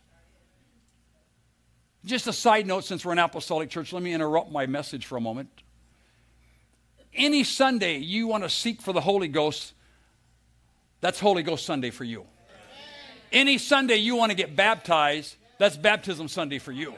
Just 2.04 2.26
a 2.26 2.32
side 2.32 2.66
note, 2.66 2.84
since 2.84 3.04
we're 3.04 3.12
an 3.12 3.18
apostolic 3.18 3.70
church, 3.70 3.92
let 3.92 4.02
me 4.02 4.12
interrupt 4.12 4.50
my 4.50 4.66
message 4.66 5.06
for 5.06 5.16
a 5.16 5.20
moment 5.20 5.50
any 7.14 7.44
Sunday 7.44 7.98
you 7.98 8.26
want 8.26 8.44
to 8.44 8.50
seek 8.50 8.80
for 8.80 8.92
the 8.92 9.00
Holy 9.00 9.28
Ghost, 9.28 9.72
that's 11.00 11.18
Holy 11.18 11.42
Ghost 11.42 11.66
Sunday 11.66 11.90
for 11.90 12.04
you. 12.04 12.24
Any 13.32 13.58
Sunday 13.58 13.96
you 13.96 14.16
want 14.16 14.30
to 14.30 14.36
get 14.36 14.56
baptized, 14.56 15.36
that's 15.58 15.76
baptism 15.76 16.28
Sunday 16.28 16.58
for 16.58 16.72
you. 16.72 16.94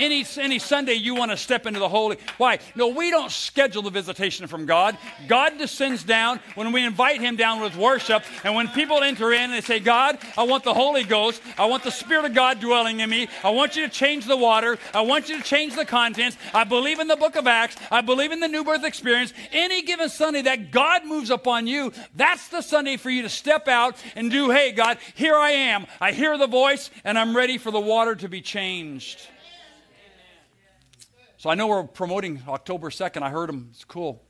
Any, 0.00 0.24
any 0.38 0.58
Sunday 0.58 0.94
you 0.94 1.14
want 1.14 1.30
to 1.30 1.36
step 1.36 1.66
into 1.66 1.78
the 1.78 1.88
holy. 1.88 2.16
Why? 2.38 2.58
No, 2.74 2.88
we 2.88 3.10
don't 3.10 3.30
schedule 3.30 3.82
the 3.82 3.90
visitation 3.90 4.46
from 4.46 4.64
God. 4.64 4.96
God 5.28 5.58
descends 5.58 6.02
down 6.02 6.40
when 6.54 6.72
we 6.72 6.86
invite 6.86 7.20
Him 7.20 7.36
down 7.36 7.60
with 7.60 7.76
worship. 7.76 8.24
And 8.42 8.54
when 8.54 8.68
people 8.68 9.02
enter 9.02 9.30
in 9.30 9.42
and 9.42 9.52
they 9.52 9.60
say, 9.60 9.78
God, 9.78 10.18
I 10.38 10.44
want 10.44 10.64
the 10.64 10.72
Holy 10.72 11.04
Ghost. 11.04 11.42
I 11.58 11.66
want 11.66 11.84
the 11.84 11.90
Spirit 11.90 12.24
of 12.24 12.34
God 12.34 12.60
dwelling 12.60 13.00
in 13.00 13.10
me. 13.10 13.28
I 13.44 13.50
want 13.50 13.76
you 13.76 13.86
to 13.86 13.92
change 13.92 14.24
the 14.24 14.38
water. 14.38 14.78
I 14.94 15.02
want 15.02 15.28
you 15.28 15.36
to 15.36 15.44
change 15.44 15.76
the 15.76 15.84
contents. 15.84 16.38
I 16.54 16.64
believe 16.64 16.98
in 16.98 17.06
the 17.06 17.16
book 17.16 17.36
of 17.36 17.46
Acts. 17.46 17.76
I 17.90 18.00
believe 18.00 18.32
in 18.32 18.40
the 18.40 18.48
new 18.48 18.64
birth 18.64 18.84
experience. 18.84 19.34
Any 19.52 19.82
given 19.82 20.08
Sunday 20.08 20.40
that 20.42 20.70
God 20.70 21.04
moves 21.04 21.28
upon 21.28 21.66
you, 21.66 21.92
that's 22.16 22.48
the 22.48 22.62
Sunday 22.62 22.96
for 22.96 23.10
you 23.10 23.20
to 23.20 23.28
step 23.28 23.68
out 23.68 23.96
and 24.16 24.30
do, 24.30 24.48
hey, 24.48 24.72
God, 24.72 24.96
here 25.14 25.36
I 25.36 25.50
am. 25.50 25.86
I 26.00 26.12
hear 26.12 26.38
the 26.38 26.46
voice 26.46 26.90
and 27.04 27.18
I'm 27.18 27.36
ready 27.36 27.58
for 27.58 27.70
the 27.70 27.78
water 27.80 28.14
to 28.14 28.28
be 28.30 28.40
changed. 28.40 29.28
So 31.40 31.48
I 31.48 31.54
know 31.54 31.68
we're 31.68 31.84
promoting 31.84 32.42
October 32.46 32.90
2nd. 32.90 33.22
I 33.22 33.30
heard 33.30 33.48
them. 33.48 33.70
It's 33.70 33.82
cool. 33.82 34.22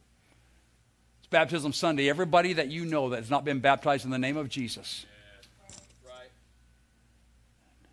It's 1.19 1.27
Baptism 1.27 1.73
Sunday. 1.73 2.09
Everybody 2.09 2.53
that 2.53 2.69
you 2.69 2.85
know 2.85 3.09
that 3.09 3.17
has 3.17 3.29
not 3.29 3.45
been 3.45 3.59
baptized 3.59 4.05
in 4.05 4.13
the 4.13 4.19
name 4.19 4.37
of 4.37 4.49
Jesus 4.49 5.07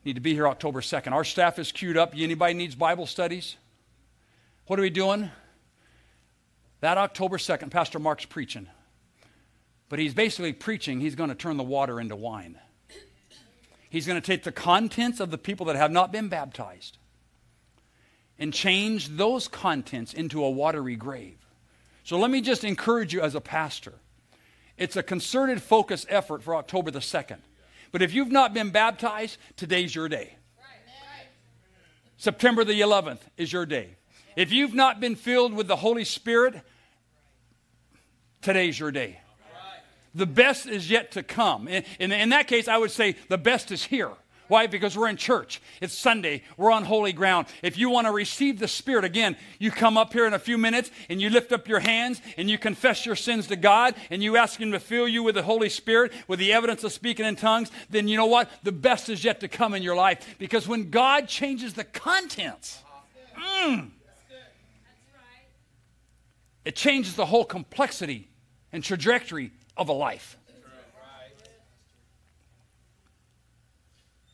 need 0.06 0.14
to 0.14 0.22
be 0.22 0.36
here 0.36 0.48
October 0.48 0.82
2nd. 0.82 1.14
Our 1.14 1.24
staff 1.24 1.58
is 1.58 1.72
queued 1.72 1.98
up. 1.98 2.14
Anybody 2.16 2.54
needs 2.54 2.76
Bible 2.76 3.08
studies? 3.08 3.56
What 4.68 4.78
are 4.78 4.84
we 4.84 4.92
doing? 4.92 5.32
That 6.82 7.00
October 7.00 7.40
2nd, 7.40 7.72
Pastor 7.72 7.98
Mark's 7.98 8.26
preaching. 8.26 8.68
But 9.90 9.98
he's 9.98 10.14
basically 10.14 10.54
preaching, 10.54 11.00
he's 11.00 11.16
going 11.16 11.30
to 11.30 11.36
turn 11.36 11.58
the 11.58 11.64
water 11.64 12.00
into 12.00 12.16
wine. 12.16 12.60
He's 13.90 14.06
going 14.06 14.22
to 14.22 14.26
take 14.26 14.44
the 14.44 14.52
contents 14.52 15.20
of 15.20 15.32
the 15.32 15.40
people 15.40 15.66
that 15.66 15.76
have 15.76 15.90
not 15.90 16.12
been 16.12 16.28
baptized 16.28 17.00
and 18.40 18.54
change 18.54 19.10
those 19.10 19.48
contents 19.48 20.14
into 20.14 20.44
a 20.44 20.50
watery 20.50 20.96
grave. 20.96 21.38
So 22.04 22.18
let 22.18 22.32
me 22.32 22.42
just 22.42 22.64
encourage 22.64 23.14
you 23.14 23.22
as 23.22 23.36
a 23.36 23.42
pastor. 23.42 23.94
It's 24.78 24.96
a 24.96 25.04
concerted 25.04 25.62
focus 25.62 26.06
effort 26.10 26.44
for 26.44 26.56
October 26.56 26.92
the 26.92 27.00
2nd. 27.00 27.40
But 27.92 28.02
if 28.02 28.14
you've 28.14 28.32
not 28.32 28.54
been 28.54 28.70
baptized, 28.70 29.38
today's 29.56 29.94
your 29.96 30.08
day. 30.08 30.36
September 32.18 32.64
the 32.64 32.80
11th 32.82 33.20
is 33.38 33.52
your 33.52 33.66
day. 33.66 33.96
If 34.36 34.52
you've 34.52 34.74
not 34.74 35.00
been 35.00 35.16
filled 35.16 35.54
with 35.54 35.68
the 35.68 35.76
Holy 35.76 36.04
Spirit, 36.04 36.62
today's 38.42 38.80
your 38.80 38.92
day. 38.92 39.20
The 40.14 40.26
best 40.26 40.66
is 40.66 40.90
yet 40.90 41.12
to 41.12 41.24
come. 41.24 41.68
In, 41.68 41.84
in, 42.00 42.12
in 42.12 42.30
that 42.30 42.48
case, 42.48 42.68
I 42.68 42.78
would 42.78 42.92
say 42.92 43.16
the 43.30 43.38
best 43.38 43.72
is 43.72 43.84
here. 43.84 44.12
Why? 44.48 44.68
Because 44.68 44.98
we're 44.98 45.10
in 45.10 45.18
church. 45.18 45.62
It's 45.82 45.94
Sunday. 45.94 46.44
We're 46.56 46.72
on 46.72 46.84
holy 46.84 47.14
ground. 47.14 47.48
If 47.62 47.78
you 47.78 47.90
want 47.90 48.08
to 48.08 48.14
receive 48.14 48.60
the 48.60 48.68
Spirit, 48.68 49.04
again, 49.04 49.36
you 49.60 49.72
come 49.72 49.98
up 49.98 50.14
here 50.14 50.26
in 50.26 50.34
a 50.34 50.40
few 50.40 50.58
minutes 50.58 50.90
and 51.10 51.22
you 51.22 51.30
lift 51.30 51.52
up 51.52 51.68
your 51.68 51.80
hands 51.80 52.22
and 52.38 52.50
you 52.50 52.58
confess 52.58 53.06
your 53.06 53.16
sins 53.16 53.48
to 53.48 53.56
God 53.56 53.96
and 54.10 54.24
you 54.24 54.38
ask 54.38 54.60
Him 54.60 54.72
to 54.72 54.80
fill 54.80 55.08
you 55.08 55.24
with 55.24 55.36
the 55.36 55.44
Holy 55.44 55.70
Spirit, 55.70 56.12
with 56.28 56.40
the 56.40 56.54
evidence 56.54 56.84
of 56.84 56.92
speaking 56.92 57.26
in 57.26 57.36
tongues, 57.36 57.72
then 57.90 58.08
you 58.08 58.18
know 58.18 58.26
what? 58.26 58.50
The 58.64 58.72
best 58.72 59.10
is 59.10 59.24
yet 59.24 59.40
to 59.42 59.48
come 59.48 59.74
in 59.74 59.84
your 59.84 59.96
life. 59.96 60.36
Because 60.40 60.68
when 60.68 60.90
God 60.90 61.28
changes 61.28 61.74
the 61.74 61.84
contents, 61.84 62.84
mm, 63.38 63.90
it 66.66 66.76
changes 66.76 67.16
the 67.16 67.26
whole 67.26 67.46
complexity 67.46 68.28
and 68.72 68.84
trajectory 68.84 69.52
of 69.76 69.90
a 69.90 69.94
life. 69.94 70.38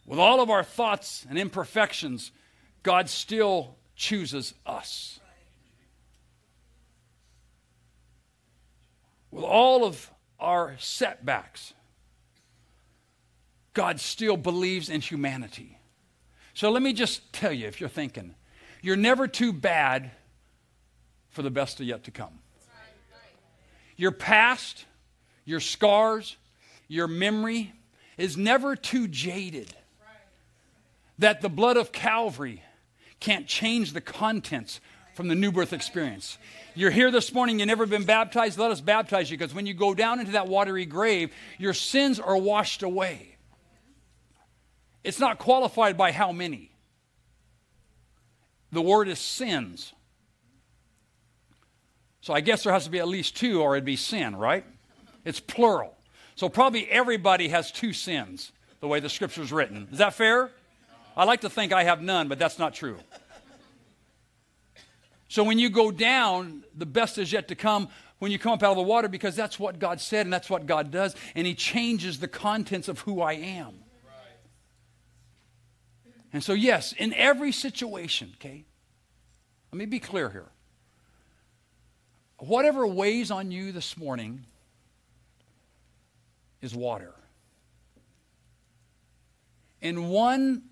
With 0.05 0.19
all 0.19 0.41
of 0.41 0.49
our 0.49 0.63
thoughts 0.63 1.25
and 1.29 1.37
imperfections, 1.37 2.31
God 2.81 3.09
still 3.09 3.75
chooses 3.95 4.53
us. 4.65 5.19
With 9.31 9.43
all 9.43 9.85
of 9.85 10.11
our 10.39 10.75
setbacks, 10.77 11.73
God 13.73 13.99
still 13.99 14.37
believes 14.37 14.89
in 14.89 15.01
humanity. 15.01 15.79
So 16.53 16.69
let 16.69 16.83
me 16.83 16.93
just 16.93 17.33
tell 17.33 17.51
you 17.51 17.67
if 17.67 17.79
you're 17.79 17.89
thinking, 17.89 18.35
you're 18.81 18.95
never 18.95 19.27
too 19.27 19.53
bad 19.53 20.11
for 21.29 21.41
the 21.41 21.49
best 21.49 21.79
of 21.79 21.87
yet 21.87 22.03
to 22.03 22.11
come. 22.11 22.39
Your 23.95 24.11
past, 24.11 24.85
your 25.45 25.59
scars, 25.59 26.35
your 26.87 27.07
memory 27.07 27.73
is 28.17 28.37
never 28.37 28.75
too 28.75 29.07
jaded 29.07 29.73
that 31.19 31.41
the 31.41 31.49
blood 31.49 31.77
of 31.77 31.91
Calvary 31.91 32.63
can't 33.19 33.47
change 33.47 33.93
the 33.93 34.01
contents 34.01 34.79
from 35.13 35.27
the 35.27 35.35
new 35.35 35.51
birth 35.51 35.73
experience. 35.73 36.37
You're 36.75 36.91
here 36.91 37.11
this 37.11 37.33
morning, 37.33 37.59
you've 37.59 37.67
never 37.67 37.85
been 37.85 38.03
baptized, 38.03 38.57
let 38.57 38.71
us 38.71 38.81
baptize 38.81 39.29
you 39.29 39.37
because 39.37 39.53
when 39.53 39.65
you 39.65 39.73
go 39.73 39.93
down 39.93 40.19
into 40.19 40.31
that 40.33 40.47
watery 40.47 40.85
grave, 40.85 41.31
your 41.59 41.73
sins 41.73 42.19
are 42.19 42.37
washed 42.37 42.83
away. 42.83 43.37
It's 45.03 45.19
not 45.19 45.37
qualified 45.37 45.97
by 45.97 46.11
how 46.11 46.31
many. 46.31 46.71
The 48.71 48.81
word 48.81 49.07
is 49.07 49.19
sins. 49.19 49.93
So 52.21 52.33
I 52.33 52.41
guess 52.41 52.63
there 52.63 52.73
has 52.73 52.85
to 52.85 52.89
be 52.89 52.99
at 52.99 53.07
least 53.07 53.37
two 53.37 53.61
or 53.61 53.75
it'd 53.75 53.85
be 53.85 53.97
sin, 53.97 54.35
right? 54.35 54.65
It's 55.25 55.39
plural. 55.39 55.95
So 56.35 56.49
probably 56.49 56.89
everybody 56.89 57.49
has 57.49 57.71
two 57.71 57.93
sins 57.93 58.51
the 58.79 58.87
way 58.87 58.99
the 58.99 59.09
scripture's 59.09 59.51
written. 59.51 59.87
Is 59.91 59.99
that 59.99 60.13
fair? 60.13 60.49
I 61.15 61.25
like 61.25 61.41
to 61.41 61.49
think 61.49 61.73
I 61.73 61.83
have 61.83 62.01
none, 62.01 62.27
but 62.27 62.39
that's 62.39 62.57
not 62.57 62.73
true. 62.73 62.97
So 65.27 65.43
when 65.43 65.57
you 65.57 65.69
go 65.69 65.91
down, 65.91 66.63
the 66.75 66.85
best 66.85 67.17
is 67.17 67.31
yet 67.31 67.47
to 67.47 67.55
come 67.55 67.89
when 68.19 68.31
you 68.31 68.39
come 68.39 68.53
up 68.53 68.63
out 68.63 68.71
of 68.71 68.77
the 68.77 68.83
water 68.83 69.07
because 69.07 69.35
that's 69.35 69.59
what 69.59 69.79
God 69.79 69.99
said 69.99 70.25
and 70.25 70.33
that's 70.33 70.49
what 70.49 70.65
God 70.65 70.91
does. 70.91 71.15
And 71.35 71.47
He 71.47 71.55
changes 71.55 72.19
the 72.19 72.27
contents 72.27 72.87
of 72.87 72.99
who 72.99 73.21
I 73.21 73.33
am. 73.33 73.79
And 76.31 76.43
so, 76.43 76.53
yes, 76.53 76.93
in 76.93 77.13
every 77.13 77.51
situation, 77.51 78.31
okay, 78.35 78.65
let 79.71 79.77
me 79.77 79.85
be 79.85 79.99
clear 79.99 80.29
here. 80.29 80.49
Whatever 82.39 82.85
weighs 82.87 83.29
on 83.29 83.51
you 83.51 83.71
this 83.71 83.97
morning 83.97 84.45
is 86.61 86.75
water. 86.75 87.13
In 89.81 90.09
one 90.09 90.63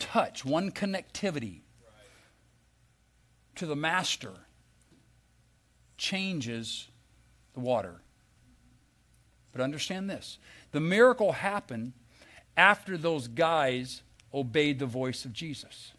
touch, 0.00 0.44
one 0.44 0.72
connectivity 0.72 1.60
to 3.54 3.66
the 3.66 3.76
Master 3.76 4.32
changes 5.96 6.88
the 7.54 7.60
water. 7.60 8.00
But 9.52 9.60
understand 9.60 10.10
this 10.10 10.38
the 10.72 10.80
miracle 10.80 11.32
happened 11.32 11.92
after 12.56 12.96
those 12.96 13.28
guys 13.28 14.02
obeyed 14.32 14.78
the 14.78 14.86
voice 14.86 15.24
of 15.24 15.32
Jesus. 15.32 15.92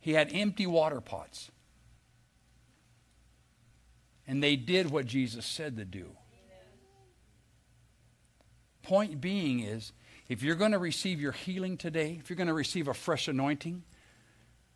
He 0.00 0.12
had 0.12 0.30
empty 0.34 0.66
water 0.66 1.00
pots. 1.00 1.50
And 4.26 4.42
they 4.42 4.56
did 4.56 4.90
what 4.90 5.06
Jesus 5.06 5.46
said 5.46 5.76
to 5.76 5.84
do. 5.84 6.10
Point 8.82 9.20
being 9.20 9.60
is 9.60 9.92
if 10.28 10.42
you're 10.42 10.54
going 10.54 10.72
to 10.72 10.78
receive 10.78 11.20
your 11.20 11.32
healing 11.32 11.76
today, 11.76 12.18
if 12.20 12.30
you're 12.30 12.36
going 12.36 12.48
to 12.48 12.54
receive 12.54 12.88
a 12.88 12.94
fresh 12.94 13.28
anointing, 13.28 13.82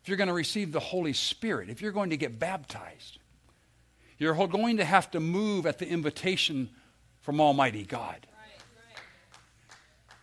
if 0.01 0.07
you're 0.07 0.17
going 0.17 0.27
to 0.27 0.33
receive 0.33 0.71
the 0.71 0.79
Holy 0.79 1.13
Spirit, 1.13 1.69
if 1.69 1.81
you're 1.81 1.91
going 1.91 2.11
to 2.11 2.17
get 2.17 2.39
baptized, 2.39 3.19
you're 4.17 4.35
going 4.47 4.77
to 4.77 4.85
have 4.85 5.09
to 5.11 5.19
move 5.19 5.65
at 5.65 5.79
the 5.79 5.87
invitation 5.87 6.69
from 7.21 7.41
Almighty 7.41 7.85
God. 7.85 8.27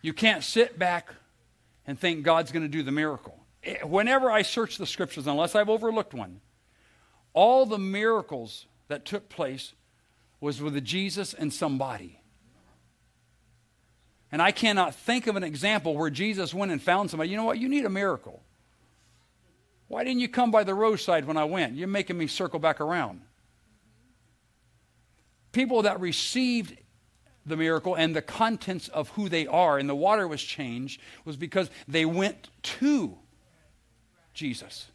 You 0.03 0.13
can't 0.13 0.45
sit 0.45 0.79
back 0.79 1.09
and 1.87 1.99
think 1.99 2.23
God's 2.23 2.53
going 2.53 2.63
to 2.63 2.69
do 2.69 2.83
the 2.83 2.93
miracle. 2.93 3.39
Eh, 3.65 3.83
whenever 3.83 4.31
I 4.31 4.43
search 4.43 4.79
the 4.79 4.87
scriptures, 4.87 5.27
unless 5.27 5.55
I've 5.55 5.69
overlooked 5.69 6.15
one, 6.15 6.41
all 7.33 7.67
the 7.67 7.79
miracles 7.79 8.67
that 8.89 9.05
took 9.05 9.29
place 9.29 9.73
was 10.41 10.63
with 10.63 10.83
Jesus 10.85 11.35
and 11.35 11.53
somebody. 11.53 12.21
And 14.33 14.43
I 14.43 14.51
cannot 14.51 14.95
think 14.95 15.27
of 15.27 15.37
an 15.37 15.45
example 15.45 15.97
where 15.97 16.11
Jesus 16.11 16.53
went 16.53 16.73
and 16.73 16.83
found 16.83 17.11
somebody. 17.11 17.31
You 17.31 17.37
know 17.37 17.45
what? 17.45 17.59
You 17.59 17.69
need 17.69 17.85
a 17.85 17.91
miracle. 17.91 18.43
Why 19.89 20.03
didn't 20.03 20.21
you 20.21 20.29
come 20.29 20.51
by 20.51 20.65
the 20.65 20.75
roadside 20.75 21.27
when 21.27 21.37
I 21.37 21.45
went? 21.45 21.77
You're 21.77 21.87
making 21.87 22.19
me 22.19 22.27
circle 22.27 22.59
back 22.59 22.81
around 22.81 23.21
people 25.57 25.81
that 25.81 25.99
received 26.01 26.77
the 27.47 27.57
miracle 27.57 27.95
and 27.95 28.15
the 28.15 28.21
contents 28.21 28.89
of 28.89 29.09
who 29.11 29.27
they 29.27 29.47
are 29.47 29.79
and 29.79 29.89
the 29.89 29.95
water 29.95 30.29
was 30.29 30.43
changed 30.43 31.01
was 31.25 31.35
because 31.35 31.71
they 31.89 32.05
went 32.05 32.51
to 32.63 33.17
Jesus. 34.35 34.89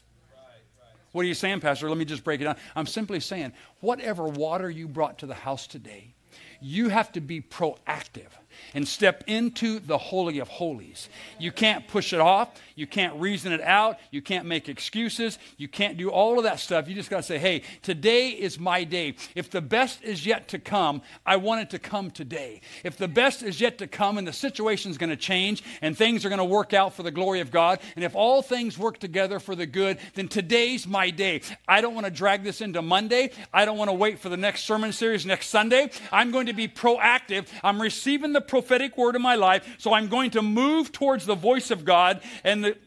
What 1.13 1.23
are 1.23 1.27
you 1.27 1.33
saying, 1.33 1.61
Pastor? 1.61 1.89
Let 1.89 1.97
me 1.97 2.05
just 2.05 2.23
break 2.23 2.41
it 2.41 2.43
down. 2.43 2.57
I'm 2.75 2.85
simply 2.85 3.19
saying, 3.19 3.53
whatever 3.79 4.25
water 4.25 4.69
you 4.69 4.87
brought 4.87 5.17
to 5.19 5.25
the 5.25 5.33
house 5.33 5.65
today, 5.65 6.13
you 6.61 6.89
have 6.89 7.11
to 7.13 7.21
be 7.21 7.41
proactive 7.41 8.29
and 8.73 8.87
step 8.87 9.23
into 9.27 9.79
the 9.79 9.97
Holy 9.97 10.39
of 10.39 10.47
Holies. 10.47 11.09
You 11.39 11.51
can't 11.51 11.87
push 11.87 12.13
it 12.13 12.19
off. 12.19 12.49
You 12.75 12.87
can't 12.87 13.15
reason 13.15 13.51
it 13.51 13.61
out. 13.61 13.99
You 14.11 14.21
can't 14.21 14.45
make 14.45 14.69
excuses. 14.69 15.37
You 15.57 15.67
can't 15.67 15.97
do 15.97 16.09
all 16.09 16.37
of 16.37 16.43
that 16.45 16.59
stuff. 16.59 16.87
You 16.87 16.95
just 16.95 17.09
got 17.09 17.17
to 17.17 17.23
say, 17.23 17.37
hey, 17.37 17.63
today 17.81 18.29
is 18.29 18.59
my 18.59 18.83
day. 18.83 19.15
If 19.35 19.49
the 19.49 19.61
best 19.61 20.03
is 20.03 20.25
yet 20.25 20.47
to 20.49 20.59
come, 20.59 21.01
I 21.25 21.35
want 21.37 21.61
it 21.61 21.69
to 21.71 21.79
come 21.79 22.11
today. 22.11 22.61
If 22.83 22.97
the 22.97 23.07
best 23.07 23.43
is 23.43 23.61
yet 23.61 23.77
to 23.79 23.87
come 23.87 24.17
and 24.17 24.27
the 24.27 24.33
situation 24.33 24.91
is 24.91 24.97
going 24.97 25.09
to 25.09 25.15
change 25.15 25.63
and 25.81 25.97
things 25.97 26.25
are 26.25 26.29
going 26.29 26.39
to 26.39 26.45
work 26.45 26.73
out 26.73 26.93
for 26.93 27.03
the 27.03 27.11
glory 27.11 27.39
of 27.39 27.51
God, 27.51 27.79
and 27.95 28.03
if 28.03 28.15
all 28.15 28.41
things 28.41 28.77
work 28.77 28.99
together 28.99 29.39
for 29.39 29.55
the 29.55 29.65
good, 29.65 29.97
then 30.15 30.27
today's 30.27 30.87
my 30.87 31.09
day. 31.09 31.41
I 31.67 31.81
don't 31.81 31.93
want 31.93 32.05
to 32.05 32.11
drag 32.11 32.43
this 32.43 32.61
into 32.61 32.81
Monday. 32.81 33.31
I 33.53 33.65
don't 33.65 33.77
want 33.77 33.89
to 33.89 33.95
wait 33.95 34.19
for 34.19 34.29
the 34.29 34.37
next 34.37 34.63
sermon 34.63 34.91
series 34.91 35.25
next 35.25 35.47
Sunday. 35.47 35.91
I'm 36.11 36.31
going 36.31 36.47
to 36.47 36.53
be 36.53 36.67
proactive. 36.67 37.47
I'm 37.63 37.81
receiving 37.81 38.33
the 38.33 38.41
prophetic 38.51 38.97
word 38.97 39.15
in 39.15 39.21
my 39.21 39.35
life, 39.35 39.77
so 39.79 39.93
I'm 39.93 40.09
going 40.09 40.31
to 40.31 40.41
move 40.41 40.91
towards 40.91 41.25
the 41.25 41.35
voice 41.35 41.71
of 41.71 41.85
God. 41.85 42.21
And 42.43 42.65
the, 42.65 42.77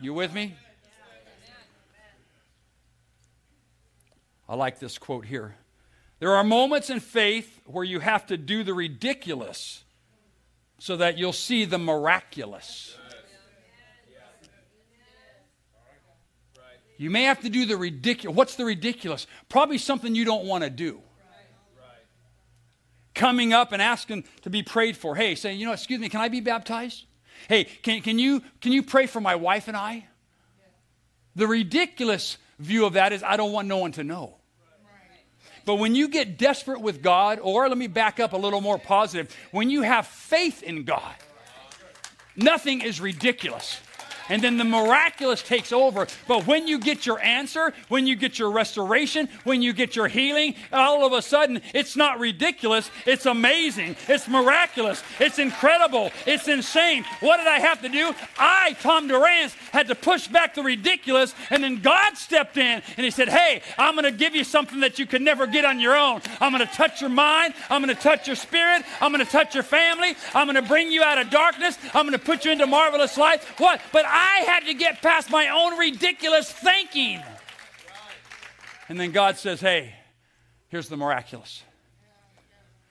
you 0.00 0.14
with 0.14 0.32
me? 0.32 0.54
I 4.48 4.54
like 4.54 4.78
this 4.78 4.96
quote 4.96 5.26
here. 5.26 5.56
There 6.20 6.36
are 6.36 6.44
moments 6.44 6.90
in 6.90 7.00
faith 7.00 7.60
where 7.66 7.82
you 7.82 7.98
have 7.98 8.26
to 8.26 8.36
do 8.36 8.62
the 8.62 8.72
ridiculous 8.72 9.82
so 10.78 10.96
that 10.96 11.18
you'll 11.18 11.32
see 11.32 11.64
the 11.64 11.78
miraculous. 11.78 12.96
You 16.98 17.10
may 17.10 17.24
have 17.24 17.40
to 17.40 17.48
do 17.48 17.66
the 17.66 17.76
ridiculous. 17.76 18.36
What's 18.36 18.54
the 18.54 18.64
ridiculous? 18.64 19.26
Probably 19.48 19.78
something 19.78 20.14
you 20.14 20.24
don't 20.24 20.44
want 20.44 20.62
to 20.62 20.70
do 20.70 21.02
coming 23.14 23.52
up 23.52 23.72
and 23.72 23.80
asking 23.80 24.24
to 24.42 24.50
be 24.50 24.62
prayed 24.62 24.96
for. 24.96 25.14
Hey, 25.14 25.34
saying, 25.34 25.58
you 25.58 25.66
know, 25.66 25.72
excuse 25.72 26.00
me, 26.00 26.08
can 26.08 26.20
I 26.20 26.28
be 26.28 26.40
baptized? 26.40 27.04
Hey, 27.48 27.64
can, 27.64 28.00
can, 28.02 28.18
you, 28.18 28.42
can 28.60 28.72
you 28.72 28.82
pray 28.82 29.06
for 29.06 29.20
my 29.20 29.34
wife 29.34 29.68
and 29.68 29.76
I? 29.76 30.06
The 31.36 31.46
ridiculous 31.46 32.38
view 32.58 32.86
of 32.86 32.94
that 32.94 33.12
is, 33.12 33.22
I 33.22 33.36
don't 33.36 33.52
want 33.52 33.68
no 33.68 33.78
one 33.78 33.92
to 33.92 34.04
know. 34.04 34.36
But 35.64 35.76
when 35.76 35.94
you 35.94 36.08
get 36.08 36.36
desperate 36.36 36.80
with 36.80 37.02
God, 37.02 37.38
or 37.40 37.68
let 37.68 37.78
me 37.78 37.86
back 37.86 38.20
up 38.20 38.34
a 38.34 38.36
little 38.36 38.60
more 38.60 38.78
positive, 38.78 39.34
when 39.50 39.70
you 39.70 39.82
have 39.82 40.06
faith 40.06 40.62
in 40.62 40.84
God, 40.84 41.14
nothing 42.36 42.82
is 42.82 43.00
ridiculous 43.00 43.80
and 44.28 44.42
then 44.42 44.56
the 44.56 44.64
miraculous 44.64 45.42
takes 45.42 45.72
over. 45.72 46.06
But 46.26 46.46
when 46.46 46.66
you 46.66 46.78
get 46.78 47.06
your 47.06 47.20
answer, 47.20 47.72
when 47.88 48.06
you 48.06 48.16
get 48.16 48.38
your 48.38 48.50
restoration, 48.50 49.28
when 49.44 49.62
you 49.62 49.72
get 49.72 49.96
your 49.96 50.08
healing, 50.08 50.54
all 50.72 51.04
of 51.06 51.12
a 51.12 51.22
sudden 51.22 51.60
it's 51.72 51.96
not 51.96 52.18
ridiculous, 52.18 52.90
it's 53.06 53.26
amazing, 53.26 53.96
it's 54.08 54.28
miraculous, 54.28 55.02
it's 55.20 55.38
incredible, 55.38 56.10
it's 56.26 56.48
insane. 56.48 57.04
What 57.20 57.38
did 57.38 57.46
I 57.46 57.60
have 57.60 57.82
to 57.82 57.88
do? 57.88 58.14
I, 58.38 58.76
Tom 58.80 59.08
Durrance, 59.08 59.54
had 59.72 59.88
to 59.88 59.94
push 59.94 60.28
back 60.28 60.54
the 60.54 60.62
ridiculous, 60.62 61.34
and 61.50 61.62
then 61.62 61.80
God 61.80 62.16
stepped 62.16 62.56
in 62.56 62.82
and 62.96 63.04
He 63.04 63.10
said, 63.10 63.28
Hey, 63.28 63.62
I'm 63.78 63.94
going 63.94 64.04
to 64.04 64.16
give 64.16 64.34
you 64.34 64.44
something 64.44 64.80
that 64.80 64.98
you 64.98 65.06
can 65.06 65.24
never 65.24 65.46
get 65.46 65.64
on 65.64 65.80
your 65.80 65.96
own. 65.96 66.20
I'm 66.40 66.52
going 66.52 66.66
to 66.66 66.74
touch 66.74 67.00
your 67.00 67.10
mind, 67.10 67.54
I'm 67.70 67.82
going 67.82 67.94
to 67.94 68.00
touch 68.00 68.26
your 68.26 68.36
spirit, 68.36 68.82
I'm 69.00 69.12
going 69.12 69.24
to 69.24 69.30
touch 69.30 69.54
your 69.54 69.64
family, 69.64 70.14
I'm 70.34 70.46
going 70.46 70.62
to 70.62 70.68
bring 70.68 70.90
you 70.90 71.02
out 71.02 71.18
of 71.18 71.30
darkness, 71.30 71.78
I'm 71.92 72.06
going 72.06 72.18
to 72.18 72.24
put 72.24 72.44
you 72.44 72.52
into 72.52 72.66
marvelous 72.66 73.16
light. 73.16 73.42
What? 73.58 73.80
But 73.92 74.04
I 74.16 74.44
had 74.46 74.66
to 74.66 74.74
get 74.74 75.02
past 75.02 75.28
my 75.28 75.48
own 75.48 75.76
ridiculous 75.76 76.50
thinking. 76.50 77.20
And 78.88 79.00
then 79.00 79.10
God 79.10 79.38
says, 79.38 79.60
hey, 79.60 79.92
here's 80.68 80.88
the 80.88 80.96
miraculous. 80.96 81.64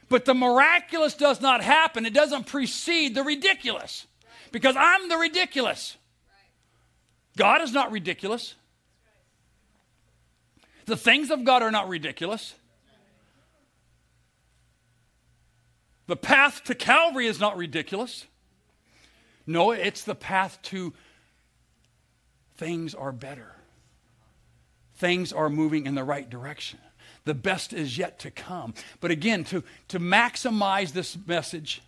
But 0.10 0.26
the 0.26 0.34
miraculous 0.34 1.16
does 1.16 1.40
not 1.40 1.64
happen, 1.64 2.06
it 2.06 2.14
doesn't 2.14 2.46
precede 2.46 3.16
the 3.16 3.24
ridiculous 3.24 4.06
because 4.52 4.76
I'm 4.78 5.08
the 5.08 5.18
ridiculous. 5.18 5.96
God 7.38 7.62
is 7.62 7.72
not 7.72 7.92
ridiculous. 7.92 8.56
The 10.86 10.98
things 10.98 11.32
of 11.32 11.46
God 11.46 11.64
are 11.64 11.72
not 11.72 11.88
ridiculous. 11.88 12.54
The 16.08 16.18
path 16.18 16.66
to 16.66 16.76
Calvary 16.76 17.28
is 17.28 17.40
not 17.40 17.56
ridiculous. 17.56 18.26
No, 19.48 19.72
it's 19.72 20.04
the 20.04 20.16
path 20.16 20.60
to 20.64 20.94
things 22.56 22.94
are 22.96 23.12
better. 23.12 23.52
Things 24.96 25.34
are 25.34 25.50
moving 25.50 25.86
in 25.86 25.96
the 25.96 26.04
right 26.04 26.30
direction. 26.30 26.80
The 27.26 27.34
best 27.34 27.74
is 27.74 27.98
yet 27.98 28.20
to 28.20 28.32
come. 28.32 28.74
But 29.00 29.12
again, 29.12 29.44
to, 29.46 29.64
to 29.90 30.00
maximize 30.00 30.92
this 30.92 31.18
message 31.26 31.82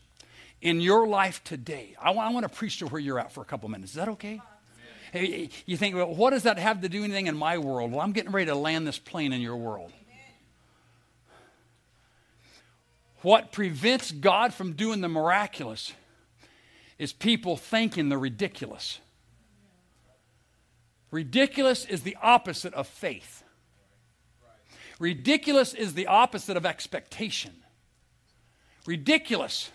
in 0.61 0.81
your 0.81 1.07
life 1.07 1.43
today, 1.43 1.95
I 2.01 2.11
want, 2.11 2.29
I 2.29 2.33
want 2.33 2.43
to 2.43 2.57
preach 2.57 2.79
to 2.79 2.87
where 2.87 3.01
you're 3.01 3.19
at 3.19 3.31
for 3.31 3.41
a 3.41 3.45
couple 3.45 3.69
minutes. 3.69 3.91
Is 3.91 3.97
that 3.97 4.09
okay? 4.09 4.41
Hey, 5.11 5.49
you 5.65 5.77
think, 5.77 5.95
well, 5.95 6.13
what 6.13 6.31
does 6.31 6.43
that 6.43 6.57
have 6.57 6.81
to 6.81 6.89
do 6.89 7.03
anything 7.03 7.27
in 7.27 7.37
my 7.37 7.57
world? 7.57 7.91
Well, 7.91 8.01
I'm 8.01 8.11
getting 8.11 8.31
ready 8.31 8.47
to 8.47 8.55
land 8.55 8.87
this 8.87 8.99
plane 8.99 9.33
in 9.33 9.41
your 9.41 9.55
world. 9.55 9.91
What 13.21 13.51
prevents 13.51 14.11
God 14.11 14.53
from 14.53 14.73
doing 14.73 15.01
the 15.01 15.07
miraculous 15.07 15.93
is 16.99 17.11
people 17.11 17.57
thinking 17.57 18.09
the 18.09 18.17
ridiculous. 18.17 18.99
Ridiculous 21.11 21.85
is 21.85 22.03
the 22.03 22.17
opposite 22.21 22.73
of 22.73 22.87
faith. 22.87 23.43
Ridiculous 24.99 25.73
is 25.73 25.93
the 25.93 26.07
opposite 26.07 26.57
of 26.57 26.65
expectation. 26.65 27.53
Ridiculous 28.85 29.71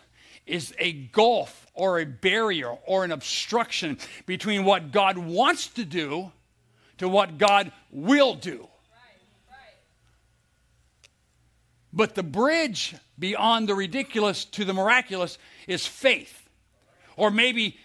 is 0.46 0.74
a 0.78 0.92
gulf 0.92 1.66
or 1.74 1.98
a 1.98 2.06
barrier 2.06 2.70
or 2.86 3.04
an 3.04 3.12
obstruction 3.12 3.98
between 4.26 4.64
what 4.64 4.92
God 4.92 5.18
wants 5.18 5.68
to 5.68 5.84
do 5.84 6.32
to 6.98 7.08
what 7.08 7.38
God 7.38 7.72
will 7.90 8.34
do. 8.34 8.68
But 11.92 12.14
the 12.14 12.22
bridge 12.22 12.94
beyond 13.18 13.68
the 13.68 13.74
ridiculous 13.74 14.44
to 14.46 14.64
the 14.64 14.72
miraculous 14.72 15.38
is 15.66 15.86
faith, 15.86 16.48
or 17.16 17.30
maybe 17.30 17.76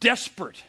desperate. 0.00 0.62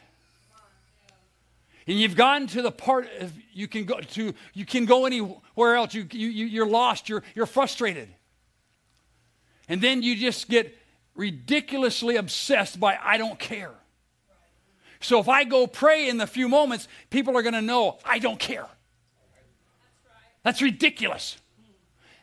And 1.88 1.98
you've 1.98 2.16
gotten 2.16 2.46
to 2.48 2.60
the 2.60 2.70
part 2.70 3.08
of 3.18 3.32
you 3.50 3.66
can 3.66 3.84
go 3.84 3.98
to 3.98 4.34
you 4.52 4.66
can 4.66 4.84
go 4.84 5.06
anywhere 5.06 5.74
else. 5.74 5.94
You, 5.94 6.06
you, 6.12 6.28
you're 6.28 6.66
lost. 6.66 7.08
You're, 7.08 7.22
you're 7.34 7.46
frustrated. 7.46 8.10
And 9.70 9.80
then 9.80 10.02
you 10.02 10.14
just 10.14 10.50
get 10.50 10.76
ridiculously 11.14 12.16
obsessed 12.16 12.78
by 12.78 12.98
I 13.02 13.16
don't 13.16 13.38
care. 13.38 13.72
So 15.00 15.18
if 15.18 15.28
I 15.30 15.44
go 15.44 15.66
pray 15.66 16.10
in 16.10 16.18
the 16.18 16.26
few 16.26 16.48
moments, 16.48 16.88
people 17.08 17.36
are 17.38 17.42
going 17.42 17.54
to 17.54 17.62
know 17.62 17.98
I 18.04 18.18
don't 18.18 18.38
care. 18.38 18.66
That's 20.42 20.60
ridiculous. 20.60 21.38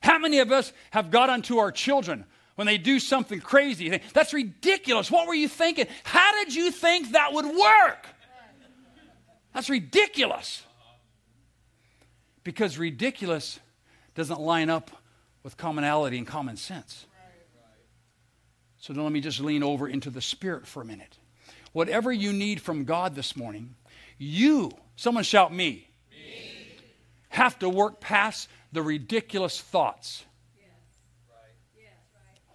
How 0.01 0.19
many 0.19 0.39
of 0.39 0.51
us 0.51 0.73
have 0.91 1.09
got 1.09 1.31
onto 1.31 1.57
our 1.57 1.71
children 1.71 2.25
when 2.53 2.67
they 2.67 2.77
do 2.77 2.99
something 2.99 3.39
crazy? 3.39 3.99
That's 4.13 4.31
ridiculous. 4.31 5.09
What 5.09 5.27
were 5.27 5.33
you 5.33 5.47
thinking? 5.47 5.87
How 6.03 6.31
did 6.43 6.53
you 6.53 6.69
think 6.69 7.13
that 7.13 7.33
would 7.33 7.45
work? 7.45 8.07
That's 9.55 9.69
ridiculous. 9.69 10.63
Because 12.43 12.77
ridiculous 12.77 13.57
doesn't 14.13 14.41
line 14.41 14.69
up 14.69 14.91
with 15.43 15.55
commonality 15.55 16.17
and 16.17 16.27
common 16.27 16.57
sense. 16.57 17.05
So 18.79 18.91
then 18.91 19.03
let 19.03 19.13
me 19.13 19.21
just 19.21 19.39
lean 19.39 19.63
over 19.63 19.87
into 19.87 20.09
the 20.09 20.21
Spirit 20.21 20.67
for 20.67 20.81
a 20.81 20.85
minute. 20.85 21.17
Whatever 21.71 22.11
you 22.11 22.33
need 22.33 22.61
from 22.61 22.83
God 22.83 23.15
this 23.15 23.37
morning, 23.37 23.75
you, 24.17 24.71
someone 24.97 25.23
shout 25.23 25.53
me, 25.53 25.87
me. 26.11 26.75
have 27.29 27.57
to 27.59 27.69
work 27.69 28.01
past 28.01 28.49
the 28.73 28.81
ridiculous 28.81 29.61
thoughts. 29.61 30.25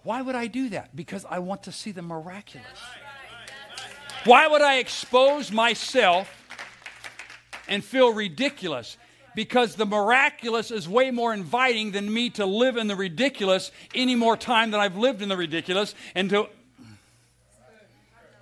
Why 0.03 0.21
would 0.21 0.35
I 0.35 0.45
do 0.45 0.69
that? 0.69 0.95
Because 0.95 1.25
I 1.27 1.39
want 1.39 1.63
to 1.63 1.71
see 1.71 1.91
the 1.91 2.03
miraculous. 2.03 2.67
Why 4.23 4.47
would 4.47 4.61
I 4.61 4.77
expose 4.77 5.51
myself 5.51 6.40
and 7.71 7.83
feel 7.83 8.13
ridiculous? 8.13 8.97
Because 9.33 9.75
the 9.75 9.85
miraculous 9.85 10.71
is 10.71 10.89
way 10.89 11.09
more 11.09 11.33
inviting 11.33 11.91
than 11.91 12.13
me 12.13 12.29
to 12.31 12.45
live 12.45 12.75
in 12.75 12.87
the 12.87 12.97
ridiculous 12.97 13.71
any 13.95 14.13
more 14.13 14.35
time 14.35 14.71
than 14.71 14.81
I've 14.81 14.97
lived 14.97 15.21
in 15.21 15.29
the 15.29 15.37
ridiculous 15.37 15.95
and 16.13 16.29
to 16.29 16.49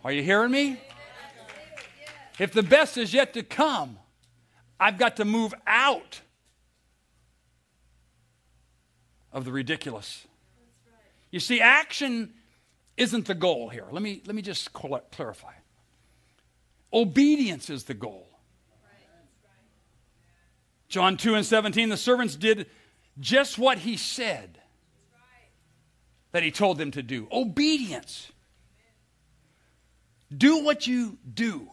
Are 0.03 0.11
you 0.11 0.23
hearing 0.23 0.51
me? 0.51 0.81
If 2.39 2.53
the 2.53 2.63
best 2.63 2.97
is 2.97 3.13
yet 3.13 3.33
to 3.33 3.43
come, 3.43 3.99
I've 4.79 4.97
got 4.97 5.17
to 5.17 5.25
move 5.25 5.53
out 5.67 6.21
of 9.31 9.45
the 9.45 9.51
ridiculous. 9.51 10.25
You 11.29 11.39
see, 11.39 11.61
action 11.61 12.33
isn't 12.97 13.27
the 13.27 13.35
goal 13.35 13.69
here. 13.69 13.85
Let 13.91 14.01
me, 14.01 14.23
let 14.25 14.35
me 14.35 14.41
just 14.41 14.73
clarify. 14.73 15.53
Obedience 16.91 17.69
is 17.69 17.83
the 17.83 17.93
goal. 17.93 18.28
John 20.89 21.17
2 21.17 21.35
and 21.35 21.45
17, 21.45 21.89
the 21.89 21.97
servants 21.97 22.35
did 22.35 22.65
just 23.19 23.57
what 23.57 23.77
he 23.79 23.95
said 23.95 24.59
that 26.31 26.43
he 26.43 26.51
told 26.51 26.77
them 26.77 26.91
to 26.91 27.03
do. 27.03 27.27
Obedience. 27.31 28.31
Do 30.35 30.63
what 30.63 30.85
you 30.85 31.17
do, 31.31 31.69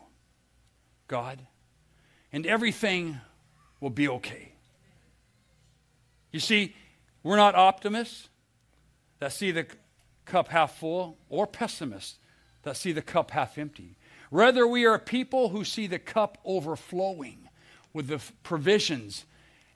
God, 1.08 1.42
and 2.32 2.46
everything 2.46 3.20
will 3.80 3.90
be 3.90 4.08
okay. 4.08 4.52
You 6.32 6.40
see, 6.40 6.74
we're 7.22 7.36
not 7.36 7.54
optimists 7.54 8.28
that 9.18 9.32
see 9.32 9.50
the 9.50 9.66
cup 10.24 10.48
half 10.48 10.78
full 10.78 11.18
or 11.28 11.46
pessimists 11.46 12.18
that 12.62 12.76
see 12.76 12.92
the 12.92 13.02
cup 13.02 13.30
half 13.30 13.58
empty. 13.58 13.96
Rather, 14.30 14.66
we 14.66 14.84
are 14.84 14.98
people 14.98 15.50
who 15.50 15.64
see 15.64 15.86
the 15.86 15.98
cup 15.98 16.38
overflowing 16.44 17.48
with 17.92 18.08
the 18.08 18.20
provisions 18.42 19.24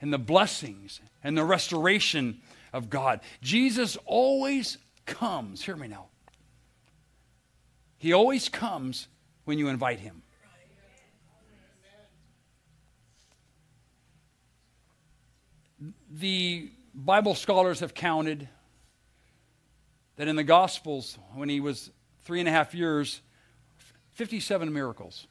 and 0.01 0.11
the 0.11 0.17
blessings 0.17 0.99
and 1.23 1.37
the 1.37 1.43
restoration 1.43 2.41
of 2.73 2.89
God. 2.89 3.21
Jesus 3.41 3.97
always 4.05 4.77
comes, 5.05 5.63
hear 5.63 5.75
me 5.75 5.87
now. 5.87 6.07
He 7.97 8.13
always 8.13 8.49
comes 8.49 9.07
when 9.45 9.59
you 9.59 9.67
invite 9.67 9.99
him. 9.99 10.23
The 16.09 16.71
Bible 16.93 17.35
scholars 17.35 17.79
have 17.79 17.93
counted 17.93 18.49
that 20.17 20.27
in 20.27 20.35
the 20.35 20.43
Gospels, 20.43 21.17
when 21.33 21.49
he 21.49 21.59
was 21.59 21.89
three 22.23 22.39
and 22.39 22.49
a 22.49 22.51
half 22.51 22.73
years, 22.75 23.21
57 24.13 24.71
miracles. 24.71 25.25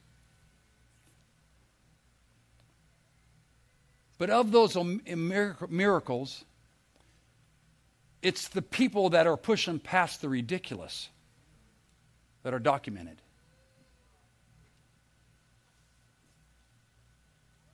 But 4.21 4.29
of 4.29 4.53
those 4.53 4.77
miracles, 4.77 6.45
it's 8.21 8.49
the 8.49 8.61
people 8.61 9.09
that 9.09 9.27
are 9.27 9.39
pushing 9.39 9.79
past 9.79 10.21
the 10.21 10.29
ridiculous 10.29 11.09
that 12.43 12.53
are 12.53 12.59
documented. 12.59 13.17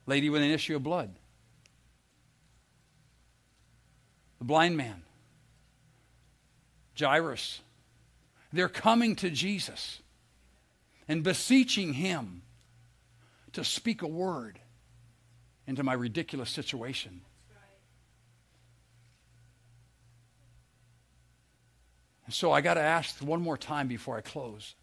Lady 0.07 0.31
with 0.31 0.41
an 0.41 0.53
issue 0.53 0.77
of 0.77 0.85
blood. 0.85 1.11
the 4.39 4.45
blind 4.45 4.77
man, 4.77 5.03
Jairus. 6.97 7.61
They're 8.53 8.69
coming 8.69 9.17
to 9.17 9.31
Jesus 9.31 10.01
and 11.09 11.25
beseeching 11.25 11.95
him 11.95 12.43
to 13.53 13.65
speak 13.65 14.03
a 14.03 14.07
word 14.07 14.61
into 15.67 15.83
my 15.83 15.93
ridiculous 15.93 16.51
situation. 16.51 17.21
And 22.27 22.35
so 22.35 22.53
I 22.53 22.61
got 22.61 22.75
to 22.75 22.81
ask 22.81 23.17
one 23.21 23.41
more 23.41 23.57
time 23.57 23.89
before 23.89 24.17
I 24.17 24.21
close. 24.21 24.75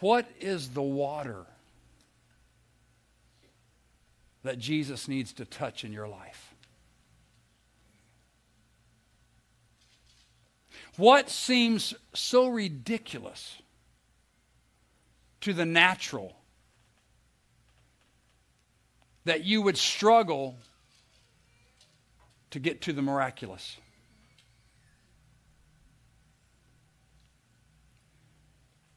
What 0.00 0.26
is 0.40 0.70
the 0.70 0.82
water 0.82 1.44
that 4.42 4.58
Jesus 4.58 5.06
needs 5.06 5.32
to 5.34 5.44
touch 5.44 5.84
in 5.84 5.92
your 5.92 6.08
life? 6.08 6.54
What 10.96 11.30
seems 11.30 11.94
so 12.12 12.48
ridiculous 12.48 13.58
to 15.42 15.52
the 15.52 15.64
natural 15.64 16.36
that 19.24 19.44
you 19.44 19.62
would 19.62 19.76
struggle 19.76 20.56
to 22.50 22.58
get 22.58 22.82
to 22.82 22.92
the 22.92 23.02
miraculous? 23.02 23.76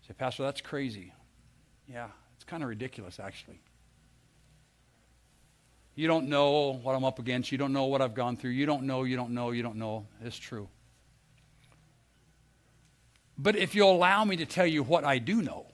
Say, 0.08 0.14
Pastor, 0.14 0.44
that's 0.44 0.62
crazy. 0.62 1.14
Yeah, 1.88 2.08
it's 2.36 2.44
kind 2.44 2.64
of 2.64 2.70
ridiculous, 2.70 3.20
actually. 3.20 3.60
You 5.96 6.08
don't 6.08 6.28
know 6.28 6.80
what 6.84 6.94
I'm 6.94 7.06
up 7.06 7.20
against. 7.20 7.52
You 7.52 7.58
don't 7.58 7.72
know 7.72 7.86
what 7.86 8.02
I've 8.02 8.14
gone 8.14 8.36
through. 8.36 8.52
You 8.52 8.66
don't 8.66 8.84
know, 8.84 9.04
you 9.04 9.16
don't 9.16 9.32
know, 9.32 9.52
you 9.52 9.64
don't 9.64 9.78
know. 9.78 10.06
It's 10.22 10.38
true. 10.38 10.68
But 13.38 13.56
if 13.56 13.76
you'll 13.76 13.94
allow 13.94 14.24
me 14.26 14.38
to 14.38 14.46
tell 14.46 14.66
you 14.66 14.84
what 14.84 15.04
I 15.04 15.18
do 15.18 15.42
know, 15.42 15.66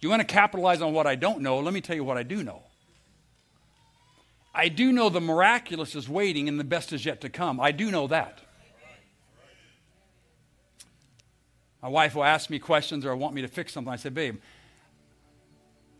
you 0.00 0.10
want 0.10 0.20
to 0.20 0.26
capitalize 0.26 0.82
on 0.82 0.92
what 0.92 1.06
I 1.06 1.14
don't 1.14 1.40
know, 1.40 1.58
let 1.58 1.74
me 1.74 1.80
tell 1.80 1.96
you 1.96 2.04
what 2.04 2.16
I 2.16 2.22
do 2.22 2.42
know. 2.42 2.62
I 4.58 4.68
do 4.68 4.90
know 4.90 5.10
the 5.10 5.20
miraculous 5.20 5.94
is 5.94 6.08
waiting 6.08 6.48
and 6.48 6.58
the 6.58 6.64
best 6.64 6.94
is 6.94 7.04
yet 7.04 7.20
to 7.20 7.28
come. 7.28 7.60
I 7.60 7.72
do 7.72 7.90
know 7.90 8.06
that. 8.06 8.40
My 11.82 11.90
wife 11.90 12.14
will 12.14 12.24
ask 12.24 12.48
me 12.48 12.58
questions 12.58 13.04
or 13.04 13.14
want 13.14 13.34
me 13.34 13.42
to 13.42 13.48
fix 13.48 13.74
something. 13.74 13.92
I 13.92 13.96
say, 13.96 14.08
babe, 14.08 14.38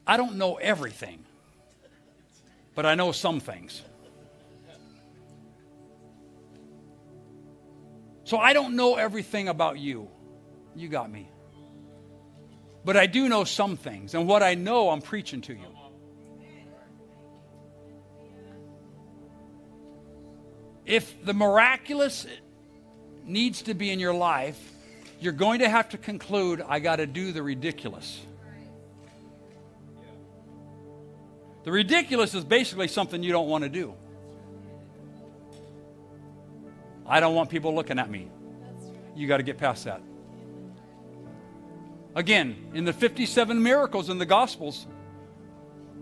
I 0.06 0.16
don't 0.16 0.36
know 0.36 0.54
everything, 0.54 1.22
but 2.74 2.86
I 2.86 2.94
know 2.94 3.12
some 3.12 3.40
things. 3.40 3.82
So 8.24 8.38
I 8.38 8.54
don't 8.54 8.74
know 8.74 8.94
everything 8.94 9.48
about 9.48 9.78
you. 9.78 10.08
You 10.74 10.88
got 10.88 11.10
me. 11.10 11.28
But 12.86 12.96
I 12.96 13.06
do 13.06 13.28
know 13.28 13.44
some 13.44 13.76
things. 13.76 14.14
And 14.14 14.26
what 14.26 14.42
I 14.42 14.54
know, 14.54 14.88
I'm 14.88 15.02
preaching 15.02 15.42
to 15.42 15.52
you. 15.52 15.75
If 20.86 21.24
the 21.24 21.34
miraculous 21.34 22.26
needs 23.24 23.62
to 23.62 23.74
be 23.74 23.90
in 23.90 23.98
your 23.98 24.14
life, 24.14 24.72
you're 25.20 25.32
going 25.32 25.58
to 25.58 25.68
have 25.68 25.88
to 25.90 25.98
conclude, 25.98 26.62
I 26.66 26.78
got 26.78 26.96
to 26.96 27.06
do 27.06 27.32
the 27.32 27.42
ridiculous. 27.42 28.20
The 31.64 31.72
ridiculous 31.72 32.34
is 32.34 32.44
basically 32.44 32.86
something 32.86 33.24
you 33.24 33.32
don't 33.32 33.48
want 33.48 33.64
to 33.64 33.70
do. 33.70 33.94
I 37.04 37.18
don't 37.18 37.34
want 37.34 37.50
people 37.50 37.74
looking 37.74 37.98
at 37.98 38.08
me. 38.08 38.28
You 39.16 39.26
got 39.26 39.38
to 39.38 39.42
get 39.42 39.58
past 39.58 39.84
that. 39.84 40.00
Again, 42.14 42.70
in 42.74 42.84
the 42.84 42.92
57 42.92 43.60
miracles 43.60 44.08
in 44.08 44.18
the 44.18 44.26
Gospels, 44.26 44.86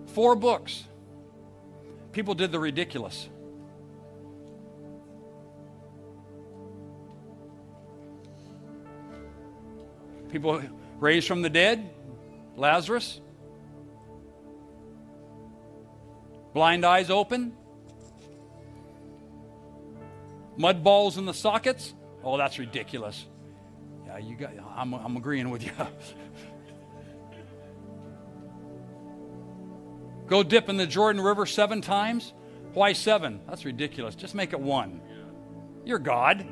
four 0.09 0.37
books, 0.37 0.85
people 2.13 2.35
did 2.35 2.53
the 2.53 2.59
ridiculous. 2.59 3.29
People 10.35 10.61
raised 10.99 11.29
from 11.29 11.43
the 11.43 11.49
dead, 11.49 11.89
Lazarus, 12.57 13.21
blind 16.53 16.85
eyes 16.85 17.09
open, 17.09 17.53
mud 20.57 20.83
balls 20.83 21.19
in 21.19 21.25
the 21.25 21.33
sockets. 21.33 21.95
Oh, 22.25 22.37
that's 22.37 22.59
ridiculous. 22.59 23.27
Yeah, 24.07 24.19
you 24.19 24.35
got. 24.35 24.51
I'm, 24.77 24.93
I'm 24.95 25.17
agreeing 25.17 25.51
with 25.51 25.63
you. 25.63 25.71
Go 30.27 30.43
dip 30.43 30.69
in 30.69 30.77
the 30.77 30.89
Jordan 30.89 31.23
River 31.23 31.47
seven 31.47 31.81
times. 31.81 32.33
Why 32.73 32.93
seven? 32.93 33.41
That's 33.49 33.65
ridiculous. 33.65 34.17
Just 34.17 34.35
make 34.35 34.53
it 34.53 34.59
one. 34.59 35.01
You're 35.85 36.01
God. 36.01 36.45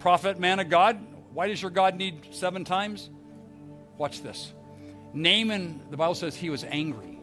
Prophet, 0.00 0.40
man 0.40 0.58
of 0.58 0.68
God, 0.68 0.98
why 1.32 1.48
does 1.48 1.60
your 1.60 1.70
God 1.70 1.96
need 1.96 2.28
seven 2.32 2.64
times? 2.64 3.10
Watch 3.98 4.22
this. 4.22 4.52
Naaman, 5.14 5.80
the 5.90 5.96
Bible 5.96 6.14
says 6.14 6.36
he 6.36 6.50
was 6.50 6.64
angry. 6.64 7.18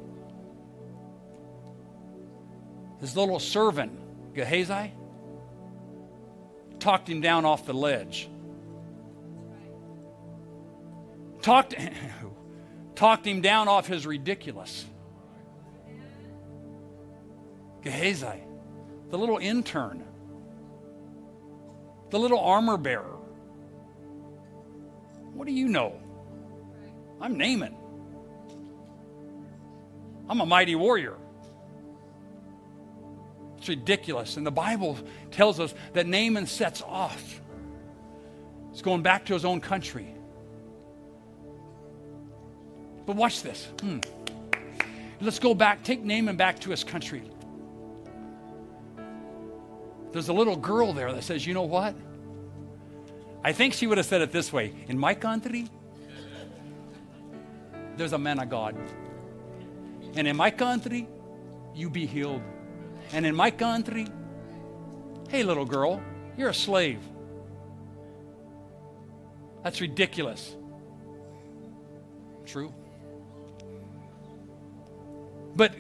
His 3.00 3.16
little 3.16 3.40
servant, 3.40 3.98
Gehazi, 4.34 4.94
talked 6.80 7.10
him 7.10 7.22
down 7.22 7.46
off 7.46 7.66
the 7.66 7.74
ledge. 7.74 8.30
Talked, 11.42 11.76
talked 12.96 13.26
him 13.26 13.42
down 13.42 13.68
off 13.68 13.88
his 13.88 14.06
ridiculous. 14.06 14.86
Gehazi, 17.82 18.44
the 19.10 19.18
little 19.18 19.38
intern, 19.38 20.04
the 22.10 22.20
little 22.20 22.40
armor 22.40 22.78
bearer. 22.78 23.19
Do 25.50 25.56
you 25.56 25.68
know? 25.68 26.00
I'm 27.20 27.36
Naaman. 27.36 27.76
I'm 30.30 30.42
a 30.42 30.46
mighty 30.46 30.76
warrior. 30.76 31.16
It's 33.58 33.68
ridiculous. 33.68 34.38
And 34.38 34.46
the 34.46 34.52
Bible 34.52 35.00
tells 35.32 35.60
us 35.60 35.74
that 35.94 36.06
Naaman 36.06 36.46
sets 36.46 36.84
off. 36.84 37.42
He's 38.70 38.84
going 38.84 39.02
back 39.02 39.26
to 39.26 39.34
his 39.34 39.44
own 39.44 39.60
country. 39.60 40.14
But 43.08 43.16
watch 43.16 43.42
this. 43.42 43.70
Hmm. 43.82 44.02
Let's 45.20 45.40
go 45.40 45.56
back, 45.56 45.84
take 45.84 46.04
Naaman 46.04 46.38
back 46.38 46.60
to 46.60 46.70
his 46.70 46.84
country. 46.84 47.24
There's 50.12 50.30
a 50.30 50.34
little 50.34 50.58
girl 50.58 50.94
there 50.94 51.12
that 51.12 51.24
says, 51.24 51.48
You 51.48 51.56
know 51.56 51.64
what? 51.64 51.96
I 53.44 53.54
think 53.54 53.74
she 53.74 53.88
would 53.88 53.98
have 53.98 54.08
said 54.08 54.22
it 54.22 54.32
this 54.32 54.52
way 54.52 54.74
In 54.88 54.98
my 54.98 55.14
country, 55.14 55.68
there's 57.96 58.14
a 58.14 58.18
man 58.18 58.40
of 58.40 58.50
God. 58.50 58.76
And 60.16 60.28
in 60.28 60.36
my 60.36 60.52
country, 60.52 61.08
you 61.76 61.90
be 61.90 62.06
healed. 62.06 62.42
And 63.12 63.26
in 63.26 63.36
my 63.36 63.52
country, 63.52 64.08
hey, 65.30 65.44
little 65.44 65.66
girl, 65.66 66.02
you're 66.38 66.50
a 66.50 66.54
slave. 66.54 67.00
That's 69.64 69.82
ridiculous. 69.82 70.56
True. 72.46 72.74
But 75.56 75.74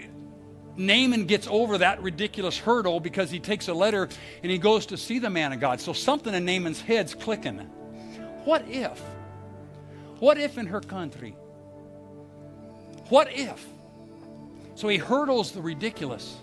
Naaman 0.80 1.26
gets 1.26 1.46
over 1.48 1.78
that 1.80 2.02
ridiculous 2.02 2.58
hurdle 2.58 3.02
because 3.02 3.30
he 3.30 3.40
takes 3.40 3.68
a 3.68 3.74
letter 3.74 4.08
and 4.42 4.52
he 4.52 4.58
goes 4.58 4.86
to 4.88 4.98
see 4.98 5.20
the 5.20 5.30
man 5.30 5.52
of 5.52 5.60
God. 5.60 5.82
So 5.82 5.92
something 5.92 6.34
in 6.34 6.46
Naaman's 6.46 6.80
head's 6.80 7.14
clicking. 7.14 7.58
What 8.46 8.66
if? 8.70 8.98
What 10.20 10.38
if 10.38 10.58
in 10.58 10.68
her 10.68 10.80
country? 10.80 11.36
What 13.10 13.28
if? 13.34 13.66
So 14.76 14.88
he 14.88 14.96
hurdles 14.96 15.52
the 15.52 15.62
ridiculous. 15.62 16.38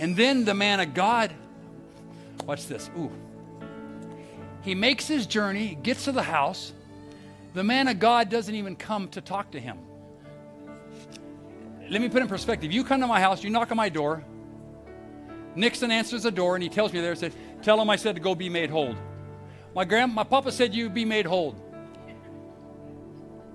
And 0.00 0.16
then 0.16 0.46
the 0.46 0.54
man 0.54 0.80
of 0.80 0.94
God, 0.94 1.34
watch 2.46 2.66
this. 2.66 2.88
Ooh. 2.96 3.12
He 4.62 4.74
makes 4.74 5.06
his 5.06 5.26
journey, 5.26 5.78
gets 5.82 6.04
to 6.04 6.12
the 6.12 6.22
house. 6.22 6.72
The 7.52 7.64
man 7.64 7.88
of 7.88 7.98
God 7.98 8.30
doesn't 8.30 8.54
even 8.54 8.74
come 8.74 9.08
to 9.08 9.20
talk 9.20 9.50
to 9.50 9.60
him 9.60 9.78
let 11.90 12.00
me 12.00 12.08
put 12.08 12.22
in 12.22 12.28
perspective. 12.28 12.72
You 12.72 12.84
come 12.84 13.00
to 13.00 13.06
my 13.06 13.20
house, 13.20 13.42
you 13.42 13.50
knock 13.50 13.70
on 13.70 13.76
my 13.76 13.88
door. 13.88 14.22
Nixon 15.54 15.90
answers 15.90 16.22
the 16.22 16.30
door 16.30 16.54
and 16.54 16.62
he 16.62 16.68
tells 16.68 16.92
me 16.92 17.00
there, 17.00 17.14
said, 17.14 17.32
Tell 17.62 17.80
him 17.80 17.90
I 17.90 17.96
said 17.96 18.14
to 18.14 18.20
go 18.20 18.34
be 18.34 18.48
made 18.48 18.70
whole. 18.70 18.94
My 19.74 19.84
grand 19.84 20.14
my 20.14 20.24
papa 20.24 20.52
said 20.52 20.74
you 20.74 20.88
be 20.88 21.04
made 21.04 21.26
whole. 21.26 21.54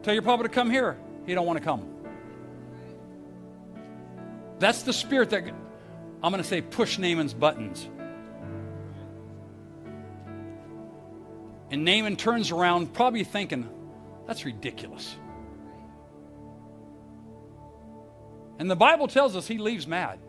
Tell 0.03 0.13
your 0.13 0.23
papa 0.23 0.43
to 0.43 0.49
come 0.49 0.69
here. 0.69 0.97
He 1.25 1.33
don't 1.33 1.45
want 1.45 1.59
to 1.59 1.63
come. 1.63 1.87
That's 4.59 4.83
the 4.83 4.93
spirit 4.93 5.29
that 5.31 5.43
I'm 6.21 6.31
going 6.31 6.41
to 6.41 6.47
say 6.47 6.61
push 6.61 6.97
Naaman's 6.97 7.33
buttons. 7.33 7.87
And 11.71 11.85
Naaman 11.85 12.17
turns 12.17 12.51
around, 12.51 12.93
probably 12.93 13.23
thinking, 13.23 13.67
that's 14.27 14.45
ridiculous. 14.45 15.15
And 18.59 18.69
the 18.69 18.75
Bible 18.75 19.07
tells 19.07 19.35
us 19.35 19.47
he 19.47 19.57
leaves 19.57 19.87
mad. 19.87 20.19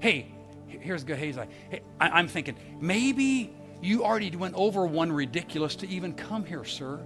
Hey, 0.00 0.32
here's 0.66 1.04
Gehazi. 1.04 1.42
Hey, 1.70 1.82
I, 2.00 2.20
am 2.20 2.28
thinking, 2.28 2.56
maybe 2.80 3.52
you 3.82 4.04
already 4.04 4.34
went 4.36 4.54
over 4.54 4.86
one 4.86 5.10
ridiculous 5.10 5.76
to 5.76 5.88
even 5.88 6.14
come 6.14 6.44
here, 6.44 6.64
sir. 6.64 7.04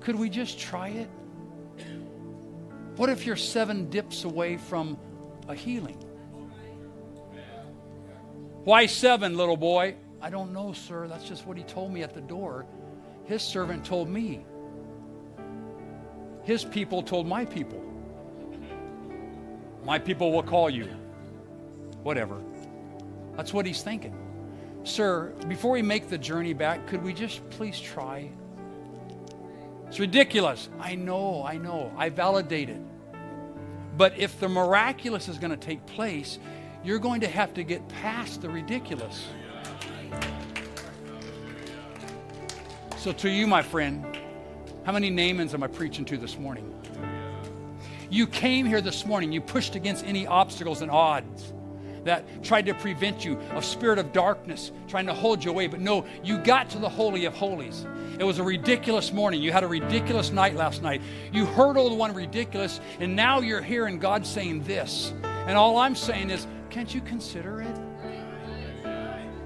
Could 0.00 0.16
we 0.16 0.28
just 0.28 0.58
try 0.58 0.88
it? 0.88 1.08
What 2.96 3.08
if 3.08 3.26
you're 3.26 3.36
seven 3.36 3.90
dips 3.90 4.24
away 4.24 4.56
from 4.56 4.98
a 5.48 5.54
healing? 5.54 5.96
Why 8.64 8.86
seven, 8.86 9.36
little 9.36 9.56
boy? 9.56 9.96
I 10.22 10.30
don't 10.30 10.52
know, 10.52 10.72
sir. 10.72 11.08
That's 11.08 11.24
just 11.24 11.46
what 11.46 11.56
he 11.56 11.64
told 11.64 11.92
me 11.92 12.02
at 12.02 12.14
the 12.14 12.20
door. 12.20 12.66
His 13.24 13.42
servant 13.42 13.84
told 13.84 14.08
me. 14.08 14.44
His 16.44 16.64
people 16.64 17.02
told 17.02 17.26
my 17.26 17.44
people. 17.44 17.82
My 19.84 19.98
people 19.98 20.32
will 20.32 20.42
call 20.42 20.70
you. 20.70 20.88
Whatever. 22.02 22.40
That's 23.36 23.52
what 23.52 23.66
he's 23.66 23.82
thinking. 23.82 24.16
Sir, 24.84 25.32
before 25.48 25.72
we 25.72 25.82
make 25.82 26.08
the 26.08 26.18
journey 26.18 26.52
back, 26.52 26.86
could 26.86 27.02
we 27.02 27.14
just 27.14 27.48
please 27.50 27.80
try? 27.80 28.30
It's 29.88 29.98
ridiculous. 29.98 30.68
I 30.78 30.94
know, 30.94 31.44
I 31.44 31.56
know. 31.56 31.92
I 31.96 32.10
validate 32.10 32.68
it. 32.68 32.80
But 33.96 34.18
if 34.18 34.38
the 34.40 34.48
miraculous 34.48 35.28
is 35.28 35.38
going 35.38 35.52
to 35.52 35.56
take 35.56 35.84
place, 35.86 36.38
you're 36.82 36.98
going 36.98 37.20
to 37.22 37.28
have 37.28 37.54
to 37.54 37.62
get 37.62 37.86
past 37.88 38.42
the 38.42 38.50
ridiculous. 38.50 39.26
So, 42.98 43.12
to 43.12 43.30
you, 43.30 43.46
my 43.46 43.62
friend, 43.62 44.13
how 44.84 44.92
many 44.92 45.10
Naamans 45.10 45.54
am 45.54 45.62
I 45.62 45.66
preaching 45.66 46.04
to 46.06 46.18
this 46.18 46.38
morning? 46.38 46.72
You 48.10 48.26
came 48.26 48.66
here 48.66 48.82
this 48.82 49.06
morning, 49.06 49.32
you 49.32 49.40
pushed 49.40 49.74
against 49.74 50.04
any 50.04 50.26
obstacles 50.26 50.82
and 50.82 50.90
odds 50.90 51.52
that 52.04 52.44
tried 52.44 52.66
to 52.66 52.74
prevent 52.74 53.24
you 53.24 53.38
of 53.52 53.64
spirit 53.64 53.98
of 53.98 54.12
darkness 54.12 54.72
trying 54.86 55.06
to 55.06 55.14
hold 55.14 55.42
you 55.42 55.50
away. 55.50 55.66
But 55.66 55.80
no 55.80 56.04
you 56.22 56.36
got 56.38 56.68
to 56.70 56.78
the 56.78 56.88
holy 56.88 57.24
of 57.24 57.34
holies. 57.34 57.86
It 58.18 58.24
was 58.24 58.38
a 58.38 58.44
ridiculous 58.44 59.10
morning. 59.10 59.42
You 59.42 59.52
had 59.52 59.64
a 59.64 59.66
ridiculous 59.66 60.30
night 60.30 60.54
last 60.54 60.82
night. 60.82 61.00
You 61.32 61.46
hurdled 61.46 61.96
one 61.96 62.12
ridiculous 62.12 62.78
and 63.00 63.16
now 63.16 63.40
you're 63.40 63.62
here 63.62 63.86
and 63.86 63.98
god's 63.98 64.28
saying 64.28 64.64
this. 64.64 65.14
And 65.22 65.56
all 65.56 65.78
i'm 65.78 65.96
saying 65.96 66.28
is 66.28 66.46
can't 66.68 66.94
you 66.94 67.00
consider 67.00 67.62
it 67.62 67.73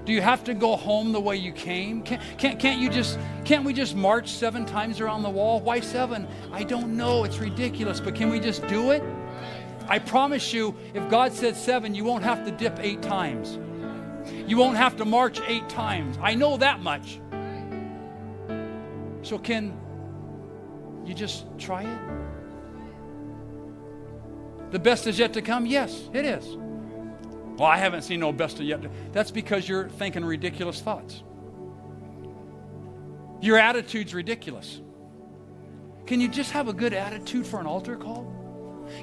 do 0.09 0.15
you 0.15 0.21
have 0.21 0.43
to 0.43 0.55
go 0.55 0.75
home 0.75 1.11
the 1.11 1.19
way 1.19 1.35
you 1.35 1.51
came? 1.51 2.01
Can't, 2.01 2.19
can't, 2.39 2.59
can't 2.59 2.81
you 2.81 2.89
just, 2.89 3.19
can't 3.45 3.63
we 3.63 3.73
just 3.73 3.95
march 3.95 4.31
seven 4.31 4.65
times 4.65 4.99
around 4.99 5.21
the 5.21 5.29
wall? 5.29 5.59
Why 5.59 5.81
seven? 5.81 6.27
I 6.51 6.63
don't 6.63 6.97
know. 6.97 7.25
It's 7.25 7.37
ridiculous, 7.37 7.99
but 7.99 8.15
can 8.15 8.31
we 8.31 8.39
just 8.39 8.65
do 8.67 8.89
it? 8.89 9.03
I 9.87 9.99
promise 9.99 10.51
you, 10.51 10.75
if 10.95 11.07
God 11.11 11.31
said 11.31 11.55
seven, 11.55 11.93
you 11.93 12.03
won't 12.03 12.23
have 12.23 12.43
to 12.45 12.51
dip 12.51 12.79
eight 12.79 13.03
times. 13.03 13.59
You 14.47 14.57
won't 14.57 14.77
have 14.77 14.97
to 14.97 15.05
march 15.05 15.41
eight 15.45 15.69
times. 15.69 16.17
I 16.19 16.33
know 16.33 16.57
that 16.57 16.79
much. 16.79 17.21
So, 19.21 19.37
can 19.37 19.77
you 21.05 21.13
just 21.13 21.45
try 21.59 21.83
it? 21.83 21.99
The 24.71 24.79
best 24.79 25.05
is 25.05 25.19
yet 25.19 25.33
to 25.33 25.43
come? 25.43 25.67
Yes, 25.67 26.09
it 26.13 26.25
is. 26.25 26.57
Well, 27.59 27.67
I 27.67 27.75
haven't 27.75 28.03
seen 28.03 28.21
no 28.21 28.31
best 28.31 28.59
of 28.59 28.65
yet. 28.65 28.79
That's 29.11 29.31
because 29.31 29.67
you're 29.67 29.89
thinking 29.89 30.23
ridiculous 30.23 30.79
thoughts. 30.79 31.23
Your 33.41 33.57
attitude's 33.57 34.13
ridiculous. 34.13 34.79
Can 36.05 36.21
you 36.21 36.29
just 36.29 36.51
have 36.51 36.69
a 36.69 36.73
good 36.73 36.93
attitude 36.93 37.45
for 37.45 37.59
an 37.59 37.65
altar 37.65 37.97
call? 37.97 38.33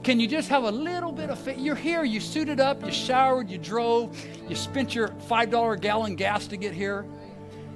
Can 0.03 0.19
you 0.19 0.27
just 0.27 0.49
have 0.49 0.65
a 0.65 0.71
little 0.71 1.13
bit 1.13 1.29
of 1.29 1.39
faith? 1.39 1.59
You're 1.59 1.77
here, 1.77 2.03
you 2.03 2.19
suited 2.19 2.59
up, 2.59 2.83
you 2.85 2.91
showered, 2.91 3.51
you 3.51 3.59
drove, 3.59 4.19
you 4.49 4.57
spent 4.57 4.95
your 4.95 5.09
$5 5.09 5.81
gallon 5.81 6.17
gas 6.17 6.47
to 6.49 6.57
get 6.57 6.73
here. 6.73 7.05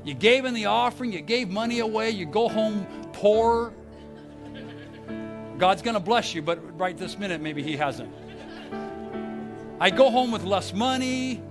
You 0.02 0.14
gave 0.14 0.46
in 0.46 0.54
the 0.54 0.64
offering, 0.64 1.12
you 1.12 1.20
gave 1.20 1.50
money 1.50 1.80
away, 1.80 2.10
you 2.10 2.24
go 2.24 2.48
home 2.48 2.86
poor. 3.12 3.74
God's 5.58 5.82
going 5.82 5.94
to 5.94 6.00
bless 6.00 6.34
you, 6.34 6.40
but 6.40 6.78
right 6.78 6.96
this 6.96 7.18
minute, 7.18 7.42
maybe 7.42 7.62
He 7.62 7.76
hasn't. 7.76 8.10
I 9.80 9.88
go 9.88 10.10
home 10.10 10.30
with 10.30 10.44
less 10.44 10.74
money. 10.74 11.42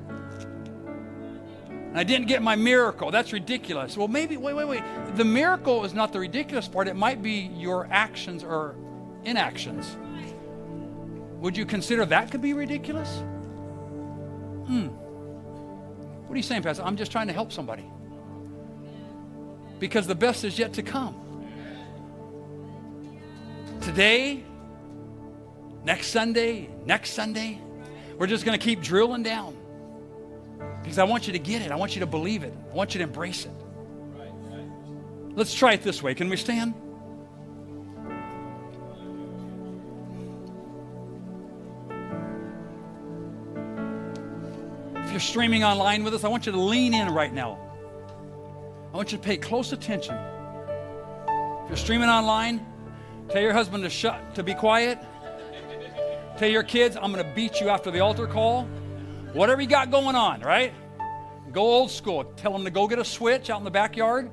And 1.67 1.97
I 1.97 2.03
didn't 2.03 2.27
get 2.27 2.43
my 2.43 2.55
miracle. 2.55 3.09
That's 3.09 3.33
ridiculous. 3.33 3.97
Well, 3.97 4.07
maybe, 4.07 4.37
wait, 4.37 4.53
wait, 4.53 4.67
wait. 4.67 4.83
The 5.15 5.25
miracle 5.25 5.83
is 5.83 5.95
not 5.95 6.13
the 6.13 6.19
ridiculous 6.19 6.67
part. 6.67 6.87
It 6.87 6.95
might 6.95 7.23
be 7.23 7.49
your 7.55 7.87
actions 7.89 8.43
or 8.43 8.75
inactions. 9.25 9.97
Would 11.39 11.57
you 11.57 11.65
consider 11.65 12.05
that 12.05 12.29
could 12.29 12.41
be 12.41 12.53
ridiculous? 12.53 13.09
Hmm. 14.67 14.89
What 16.27 16.35
are 16.35 16.37
you 16.37 16.43
saying, 16.43 16.61
Pastor? 16.61 16.83
I'm 16.83 16.97
just 16.97 17.11
trying 17.11 17.25
to 17.27 17.33
help 17.33 17.51
somebody. 17.51 17.85
Because 19.79 20.05
the 20.05 20.13
best 20.13 20.43
is 20.43 20.59
yet 20.59 20.73
to 20.73 20.83
come. 20.83 21.15
Today, 23.81 24.43
next 25.83 26.07
Sunday, 26.09 26.69
next 26.85 27.13
Sunday, 27.13 27.59
we're 28.19 28.27
just 28.27 28.45
going 28.45 28.57
to 28.57 28.63
keep 28.63 28.81
drilling 28.81 29.23
down. 29.23 29.55
Because 30.83 30.99
I 30.99 31.05
want 31.05 31.25
you 31.25 31.33
to 31.33 31.39
get 31.39 31.61
it. 31.61 31.71
I 31.71 31.75
want 31.75 31.95
you 31.95 32.01
to 32.01 32.05
believe 32.05 32.43
it. 32.43 32.53
I 32.69 32.75
want 32.75 32.93
you 32.93 32.99
to 32.99 33.05
embrace 33.05 33.45
it. 33.45 33.51
Let's 35.35 35.53
try 35.53 35.73
it 35.73 35.83
this 35.83 36.03
way. 36.03 36.13
Can 36.13 36.29
we 36.29 36.35
stand? 36.35 36.73
If 45.05 45.11
you're 45.11 45.19
streaming 45.21 45.63
online 45.63 46.03
with 46.03 46.13
us, 46.13 46.25
I 46.25 46.27
want 46.27 46.45
you 46.45 46.51
to 46.51 46.59
lean 46.59 46.93
in 46.93 47.07
right 47.07 47.33
now. 47.33 47.57
I 48.93 48.97
want 48.97 49.13
you 49.13 49.17
to 49.17 49.23
pay 49.23 49.37
close 49.37 49.71
attention. 49.71 50.15
If 51.63 51.69
you're 51.69 51.77
streaming 51.77 52.09
online, 52.09 52.65
tell 53.29 53.41
your 53.41 53.53
husband 53.53 53.83
to 53.85 53.89
shut 53.89 54.35
to 54.35 54.43
be 54.43 54.53
quiet. 54.53 54.99
Tell 56.39 56.47
your 56.47 56.63
kids, 56.63 56.95
I'm 56.95 57.11
going 57.11 57.21
to 57.21 57.35
beat 57.35 57.59
you 57.59 57.67
after 57.67 57.91
the 57.91 57.99
altar 57.99 58.25
call. 58.25 58.63
Whatever 59.33 59.61
you 59.61 59.67
got 59.67 59.91
going 59.91 60.15
on, 60.15 60.39
right? 60.39 60.73
Go 61.51 61.63
old 61.63 61.91
school. 61.91 62.23
Tell 62.37 62.53
them 62.53 62.63
to 62.63 62.71
go 62.71 62.87
get 62.87 62.97
a 62.97 63.03
switch 63.03 63.49
out 63.49 63.57
in 63.57 63.65
the 63.65 63.71
backyard. 63.71 64.31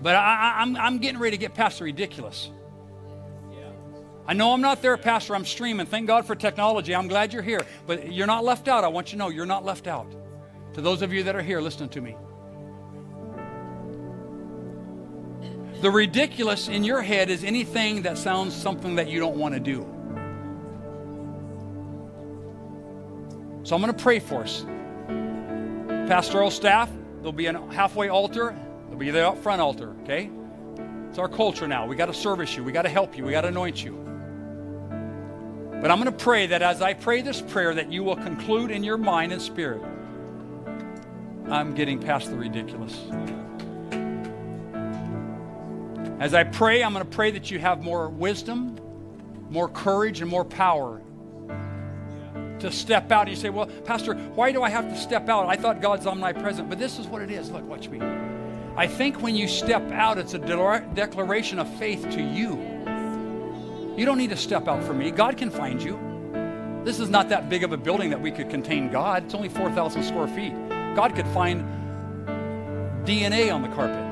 But 0.00 0.14
I, 0.14 0.62
am 0.62 0.76
I'm, 0.76 0.82
I'm 0.82 0.98
getting 0.98 1.18
ready 1.18 1.36
to 1.36 1.40
get 1.40 1.52
past 1.52 1.80
the 1.80 1.84
ridiculous. 1.84 2.48
I 4.24 4.34
know 4.34 4.52
I'm 4.52 4.60
not 4.60 4.82
there, 4.82 4.96
Pastor. 4.96 5.34
I'm 5.34 5.44
streaming. 5.44 5.86
Thank 5.86 6.06
God 6.06 6.24
for 6.24 6.36
technology. 6.36 6.94
I'm 6.94 7.08
glad 7.08 7.32
you're 7.32 7.42
here. 7.42 7.66
But 7.88 8.12
you're 8.12 8.28
not 8.28 8.44
left 8.44 8.68
out. 8.68 8.84
I 8.84 8.88
want 8.88 9.08
you 9.08 9.12
to 9.12 9.18
know 9.18 9.30
you're 9.30 9.46
not 9.46 9.64
left 9.64 9.88
out. 9.88 10.06
To 10.74 10.80
those 10.80 11.02
of 11.02 11.12
you 11.12 11.24
that 11.24 11.34
are 11.34 11.42
here 11.42 11.60
listening 11.60 11.88
to 11.88 12.00
me. 12.00 12.14
The 15.80 15.90
ridiculous 15.90 16.66
in 16.66 16.82
your 16.82 17.02
head 17.02 17.30
is 17.30 17.44
anything 17.44 18.02
that 18.02 18.18
sounds 18.18 18.54
something 18.54 18.96
that 18.96 19.08
you 19.08 19.20
don't 19.20 19.36
want 19.36 19.54
to 19.54 19.60
do. 19.60 19.82
So 23.62 23.76
I'm 23.76 23.82
going 23.82 23.94
to 23.94 24.02
pray 24.02 24.18
for 24.18 24.42
us. 24.42 24.64
Pastoral 26.08 26.50
staff, 26.50 26.90
there'll 27.18 27.32
be 27.32 27.46
a 27.46 27.60
halfway 27.70 28.08
altar, 28.08 28.58
there'll 28.86 28.98
be 28.98 29.10
the 29.10 29.36
front 29.42 29.60
altar, 29.60 29.94
okay? 30.02 30.30
It's 31.10 31.18
our 31.18 31.28
culture 31.28 31.68
now. 31.68 31.86
We 31.86 31.94
got 31.94 32.06
to 32.06 32.14
service 32.14 32.56
you, 32.56 32.64
we 32.64 32.72
got 32.72 32.82
to 32.82 32.88
help 32.88 33.16
you, 33.16 33.24
we 33.24 33.30
got 33.30 33.42
to 33.42 33.48
anoint 33.48 33.84
you. 33.84 33.92
But 35.80 35.92
I'm 35.92 36.02
going 36.02 36.12
to 36.12 36.24
pray 36.24 36.48
that 36.48 36.60
as 36.60 36.82
I 36.82 36.94
pray 36.94 37.22
this 37.22 37.40
prayer, 37.40 37.72
that 37.74 37.92
you 37.92 38.02
will 38.02 38.16
conclude 38.16 38.72
in 38.72 38.82
your 38.82 38.98
mind 38.98 39.32
and 39.32 39.40
spirit. 39.40 39.82
I'm 41.48 41.74
getting 41.76 42.00
past 42.00 42.30
the 42.30 42.36
ridiculous. 42.36 42.98
As 46.20 46.34
I 46.34 46.44
pray, 46.44 46.82
I'm 46.82 46.92
going 46.92 47.04
to 47.04 47.10
pray 47.10 47.30
that 47.30 47.50
you 47.50 47.58
have 47.60 47.82
more 47.82 48.08
wisdom, 48.08 48.76
more 49.50 49.68
courage, 49.68 50.20
and 50.20 50.28
more 50.28 50.44
power 50.44 51.00
to 52.58 52.72
step 52.72 53.12
out. 53.12 53.22
And 53.22 53.30
you 53.30 53.36
say, 53.36 53.50
Well, 53.50 53.66
Pastor, 53.66 54.14
why 54.14 54.50
do 54.50 54.62
I 54.62 54.68
have 54.68 54.88
to 54.88 54.98
step 54.98 55.28
out? 55.28 55.46
I 55.46 55.56
thought 55.56 55.80
God's 55.80 56.06
omnipresent. 56.06 56.68
But 56.68 56.78
this 56.80 56.98
is 56.98 57.06
what 57.06 57.22
it 57.22 57.30
is. 57.30 57.50
Look, 57.50 57.64
watch 57.68 57.88
me. 57.88 58.00
I 58.76 58.86
think 58.86 59.22
when 59.22 59.36
you 59.36 59.46
step 59.46 59.90
out, 59.92 60.18
it's 60.18 60.34
a 60.34 60.38
de- 60.38 60.88
declaration 60.94 61.58
of 61.58 61.72
faith 61.78 62.02
to 62.10 62.20
you. 62.20 62.56
You 63.96 64.04
don't 64.04 64.18
need 64.18 64.30
to 64.30 64.36
step 64.36 64.68
out 64.68 64.82
for 64.84 64.94
me. 64.94 65.10
God 65.10 65.36
can 65.36 65.50
find 65.50 65.82
you. 65.82 65.98
This 66.84 67.00
is 67.00 67.10
not 67.10 67.28
that 67.28 67.48
big 67.48 67.64
of 67.64 67.72
a 67.72 67.76
building 67.76 68.10
that 68.10 68.20
we 68.20 68.30
could 68.30 68.50
contain 68.50 68.90
God. 68.90 69.24
It's 69.24 69.34
only 69.34 69.48
4,000 69.48 70.02
square 70.02 70.28
feet. 70.28 70.52
God 70.94 71.14
could 71.14 71.26
find 71.28 71.64
DNA 73.04 73.52
on 73.52 73.62
the 73.62 73.68
carpet. 73.68 74.07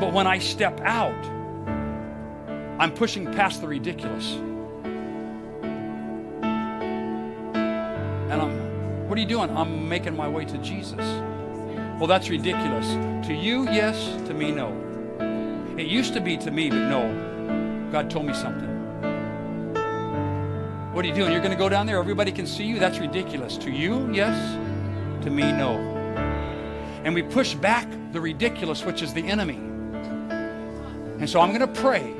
But 0.00 0.12
when 0.12 0.26
I 0.26 0.38
step 0.38 0.80
out, 0.82 1.24
I'm 2.78 2.92
pushing 2.92 3.26
past 3.32 3.60
the 3.60 3.66
ridiculous. 3.66 4.34
And 8.30 8.42
I'm, 8.42 9.08
what 9.08 9.18
are 9.18 9.20
you 9.20 9.26
doing? 9.26 9.50
I'm 9.56 9.88
making 9.88 10.14
my 10.16 10.28
way 10.28 10.44
to 10.44 10.58
Jesus. 10.58 11.04
Well, 11.98 12.06
that's 12.06 12.28
ridiculous. 12.30 12.86
To 13.26 13.34
you, 13.34 13.64
yes. 13.64 14.06
To 14.28 14.34
me, 14.34 14.52
no. 14.52 14.72
It 15.76 15.86
used 15.86 16.14
to 16.14 16.20
be 16.20 16.36
to 16.36 16.50
me, 16.52 16.70
but 16.70 16.88
no. 16.88 17.88
God 17.90 18.08
told 18.08 18.26
me 18.26 18.34
something. 18.34 18.68
What 20.92 21.04
are 21.04 21.08
you 21.08 21.14
doing? 21.14 21.32
You're 21.32 21.40
going 21.40 21.50
to 21.50 21.58
go 21.58 21.68
down 21.68 21.86
there? 21.86 21.98
Everybody 21.98 22.30
can 22.30 22.46
see 22.46 22.64
you? 22.64 22.78
That's 22.78 22.98
ridiculous. 22.98 23.56
To 23.58 23.70
you, 23.70 24.08
yes. 24.12 24.54
To 25.24 25.30
me, 25.30 25.42
no. 25.52 25.78
And 27.04 27.14
we 27.14 27.22
push 27.22 27.54
back 27.54 27.88
the 28.12 28.20
ridiculous, 28.20 28.84
which 28.84 29.02
is 29.02 29.12
the 29.12 29.26
enemy. 29.26 29.67
And 31.18 31.28
so 31.28 31.40
I'm 31.40 31.48
going 31.48 31.60
to 31.60 31.80
pray 31.80 32.14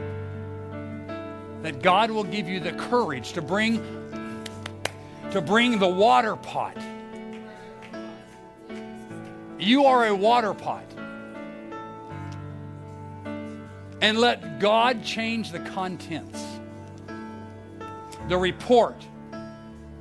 that 1.62 1.82
God 1.82 2.10
will 2.10 2.24
give 2.24 2.48
you 2.48 2.60
the 2.60 2.72
courage 2.72 3.32
to 3.32 3.42
bring 3.42 3.82
to 5.30 5.40
bring 5.42 5.78
the 5.78 5.88
water 5.88 6.36
pot. 6.36 6.76
You 9.58 9.84
are 9.84 10.06
a 10.06 10.14
water 10.14 10.54
pot 10.54 10.84
and 14.00 14.18
let 14.18 14.58
God 14.58 15.04
change 15.04 15.52
the 15.52 15.60
contents. 15.60 16.42
The 18.28 18.38
report, 18.38 19.04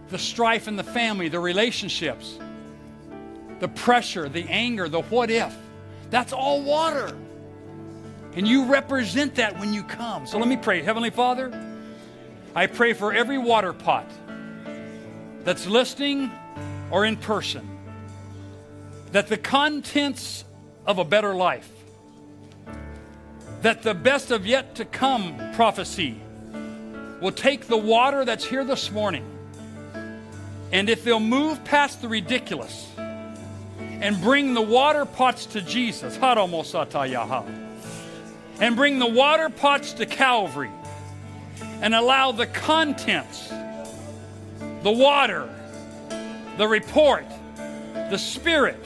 the 0.10 0.18
strife 0.18 0.68
in 0.68 0.76
the 0.76 0.84
family, 0.84 1.30
the 1.30 1.39
relationships, 1.39 2.38
the 3.60 3.68
pressure, 3.68 4.30
the 4.30 4.48
anger, 4.50 4.88
the 4.88 5.02
what 5.02 5.30
if. 5.30 5.56
That's 6.10 6.32
all 6.32 6.64
water. 6.64 7.18
And 8.36 8.48
you 8.48 8.66
represent 8.66 9.36
that 9.36 9.60
when 9.60 9.74
you 9.74 9.84
come. 9.84 10.28
So 10.28 10.38
let 10.38 10.48
me 10.48 10.58
pray. 10.58 10.82
Heavenly 10.82 11.10
Father, 11.10 11.52
I 12.56 12.68
pray 12.68 12.94
for 12.94 13.14
every 13.14 13.38
water 13.38 13.74
pot 13.74 14.10
that's 15.44 15.66
listening 15.66 16.32
or 16.92 17.06
in 17.06 17.18
person 17.18 17.68
that 19.12 19.28
the 19.28 19.38
contents 19.38 20.44
of 20.86 21.00
a 21.00 21.06
better 21.06 21.34
life 21.36 21.72
that 23.62 23.82
the 23.82 23.94
best 23.94 24.32
of 24.32 24.46
yet 24.46 24.76
to 24.76 24.86
come 24.86 25.36
prophecy 25.54 26.20
will 27.22 27.32
take 27.32 27.68
the 27.68 27.78
water 27.78 28.24
that's 28.24 28.46
here 28.46 28.64
this 28.64 28.92
morning, 28.92 29.26
and 30.72 30.90
if 30.90 31.04
they'll 31.04 31.20
move 31.20 31.64
past 31.64 32.02
the 32.02 32.08
ridiculous 32.08 32.90
and 33.78 34.22
bring 34.22 34.54
the 34.54 34.62
water 34.62 35.06
pots 35.06 35.48
to 35.48 35.62
Jesus, 35.62 36.16
and 38.60 38.76
bring 38.76 38.99
the 38.99 39.08
water 39.08 39.49
pots 39.49 39.93
to 39.93 40.05
Calvary, 40.05 40.72
and 41.82 41.93
allow 41.93 42.32
the 42.32 42.47
contents, 42.47 43.49
the 44.84 44.91
water, 44.91 45.47
the 46.58 46.68
report, 46.68 47.26
the 47.93 48.18
spirit, 48.18 48.84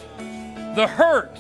the 0.76 0.88
hurt, 0.88 1.38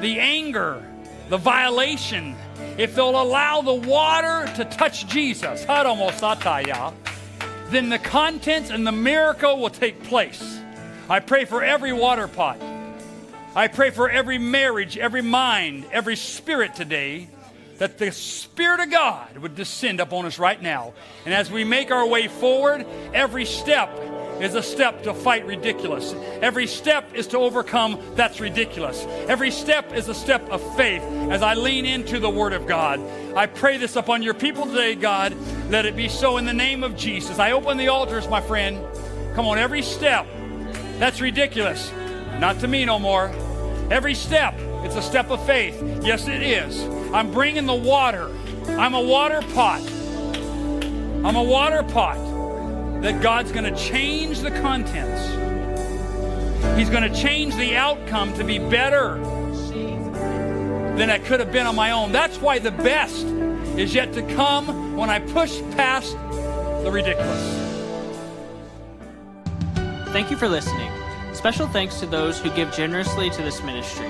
the 0.00 0.18
anger, 0.18 0.82
the 1.28 1.36
violation, 1.36 2.34
if 2.78 2.94
they'll 2.94 3.20
allow 3.20 3.62
the 3.62 3.74
water 3.74 4.50
to 4.56 4.64
touch 4.64 5.06
Jesus, 5.06 5.64
then 7.70 7.88
the 7.88 7.98
contents 7.98 8.70
and 8.70 8.86
the 8.86 8.92
miracle 8.92 9.58
will 9.58 9.70
take 9.70 10.02
place. 10.04 10.60
I 11.08 11.20
pray 11.20 11.44
for 11.44 11.62
every 11.62 11.92
water 11.92 12.28
pot. 12.28 12.60
I 13.54 13.68
pray 13.68 13.90
for 13.90 14.08
every 14.08 14.38
marriage, 14.38 14.96
every 14.96 15.22
mind, 15.22 15.84
every 15.92 16.16
spirit 16.16 16.74
today 16.74 17.28
that 17.82 17.98
the 17.98 18.12
Spirit 18.12 18.78
of 18.78 18.92
God 18.92 19.38
would 19.38 19.56
descend 19.56 19.98
upon 19.98 20.24
us 20.24 20.38
right 20.38 20.62
now. 20.62 20.94
And 21.24 21.34
as 21.34 21.50
we 21.50 21.64
make 21.64 21.90
our 21.90 22.06
way 22.06 22.28
forward, 22.28 22.86
every 23.12 23.44
step 23.44 23.90
is 24.40 24.54
a 24.54 24.62
step 24.62 25.02
to 25.02 25.12
fight 25.12 25.44
ridiculous. 25.46 26.14
Every 26.40 26.68
step 26.68 27.12
is 27.12 27.26
to 27.26 27.38
overcome 27.38 28.00
that's 28.14 28.38
ridiculous. 28.38 29.04
Every 29.26 29.50
step 29.50 29.92
is 29.94 30.08
a 30.08 30.14
step 30.14 30.48
of 30.48 30.62
faith 30.76 31.02
as 31.32 31.42
I 31.42 31.54
lean 31.54 31.84
into 31.84 32.20
the 32.20 32.30
Word 32.30 32.52
of 32.52 32.68
God. 32.68 33.00
I 33.34 33.46
pray 33.46 33.78
this 33.78 33.96
upon 33.96 34.22
your 34.22 34.34
people 34.34 34.64
today, 34.64 34.94
God. 34.94 35.34
Let 35.68 35.84
it 35.84 35.96
be 35.96 36.08
so 36.08 36.36
in 36.36 36.44
the 36.44 36.54
name 36.54 36.84
of 36.84 36.96
Jesus. 36.96 37.40
I 37.40 37.50
open 37.50 37.78
the 37.78 37.88
altars, 37.88 38.28
my 38.28 38.40
friend. 38.40 38.78
Come 39.34 39.48
on, 39.48 39.58
every 39.58 39.82
step 39.82 40.24
that's 41.00 41.20
ridiculous. 41.20 41.90
Not 42.38 42.60
to 42.60 42.68
me 42.68 42.84
no 42.84 43.00
more. 43.00 43.32
Every 43.90 44.14
step, 44.14 44.54
it's 44.84 44.96
a 44.96 45.02
step 45.02 45.30
of 45.30 45.44
faith. 45.46 45.82
Yes, 46.02 46.28
it 46.28 46.42
is. 46.42 46.82
I'm 47.12 47.30
bringing 47.30 47.66
the 47.66 47.74
water. 47.74 48.30
I'm 48.68 48.94
a 48.94 49.00
water 49.00 49.40
pot. 49.54 49.80
I'm 51.24 51.36
a 51.36 51.42
water 51.42 51.82
pot 51.82 52.18
that 53.02 53.20
God's 53.22 53.52
going 53.52 53.72
to 53.72 53.78
change 53.78 54.40
the 54.40 54.50
contents. 54.50 55.22
He's 56.76 56.90
going 56.90 57.10
to 57.10 57.20
change 57.20 57.54
the 57.56 57.76
outcome 57.76 58.32
to 58.34 58.44
be 58.44 58.58
better 58.58 59.18
than 60.96 61.10
I 61.10 61.18
could 61.18 61.40
have 61.40 61.52
been 61.52 61.66
on 61.66 61.74
my 61.74 61.90
own. 61.90 62.12
That's 62.12 62.40
why 62.40 62.58
the 62.58 62.70
best 62.70 63.24
is 63.76 63.94
yet 63.94 64.12
to 64.14 64.22
come 64.34 64.96
when 64.96 65.10
I 65.10 65.18
push 65.18 65.60
past 65.76 66.12
the 66.84 66.90
ridiculous. 66.92 67.62
Thank 70.12 70.30
you 70.30 70.36
for 70.36 70.48
listening. 70.48 70.90
Special 71.32 71.66
thanks 71.66 71.98
to 72.00 72.06
those 72.06 72.38
who 72.38 72.50
give 72.50 72.72
generously 72.72 73.30
to 73.30 73.42
this 73.42 73.62
ministry. 73.62 74.06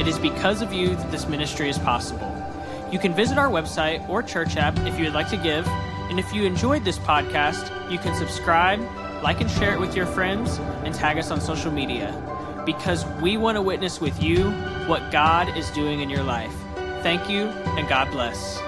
It 0.00 0.08
is 0.08 0.18
because 0.18 0.62
of 0.62 0.72
you 0.72 0.96
that 0.96 1.10
this 1.10 1.28
ministry 1.28 1.68
is 1.68 1.78
possible. 1.78 2.28
You 2.90 2.98
can 2.98 3.14
visit 3.14 3.38
our 3.38 3.48
website 3.48 4.06
or 4.08 4.22
church 4.22 4.56
app 4.56 4.78
if 4.80 4.98
you 4.98 5.04
would 5.04 5.14
like 5.14 5.30
to 5.30 5.36
give. 5.36 5.66
And 6.10 6.18
if 6.18 6.32
you 6.32 6.44
enjoyed 6.44 6.84
this 6.84 6.98
podcast, 6.98 7.90
you 7.90 7.98
can 7.98 8.14
subscribe, 8.16 8.80
like 9.22 9.40
and 9.40 9.50
share 9.50 9.72
it 9.72 9.80
with 9.80 9.96
your 9.96 10.06
friends, 10.06 10.58
and 10.84 10.94
tag 10.94 11.18
us 11.18 11.30
on 11.30 11.40
social 11.40 11.72
media. 11.72 12.12
Because 12.66 13.06
we 13.22 13.36
want 13.36 13.56
to 13.56 13.62
witness 13.62 14.00
with 14.00 14.22
you 14.22 14.50
what 14.86 15.10
God 15.10 15.56
is 15.56 15.70
doing 15.70 16.00
in 16.00 16.10
your 16.10 16.22
life. 16.22 16.54
Thank 17.02 17.30
you, 17.30 17.46
and 17.46 17.88
God 17.88 18.10
bless. 18.10 18.60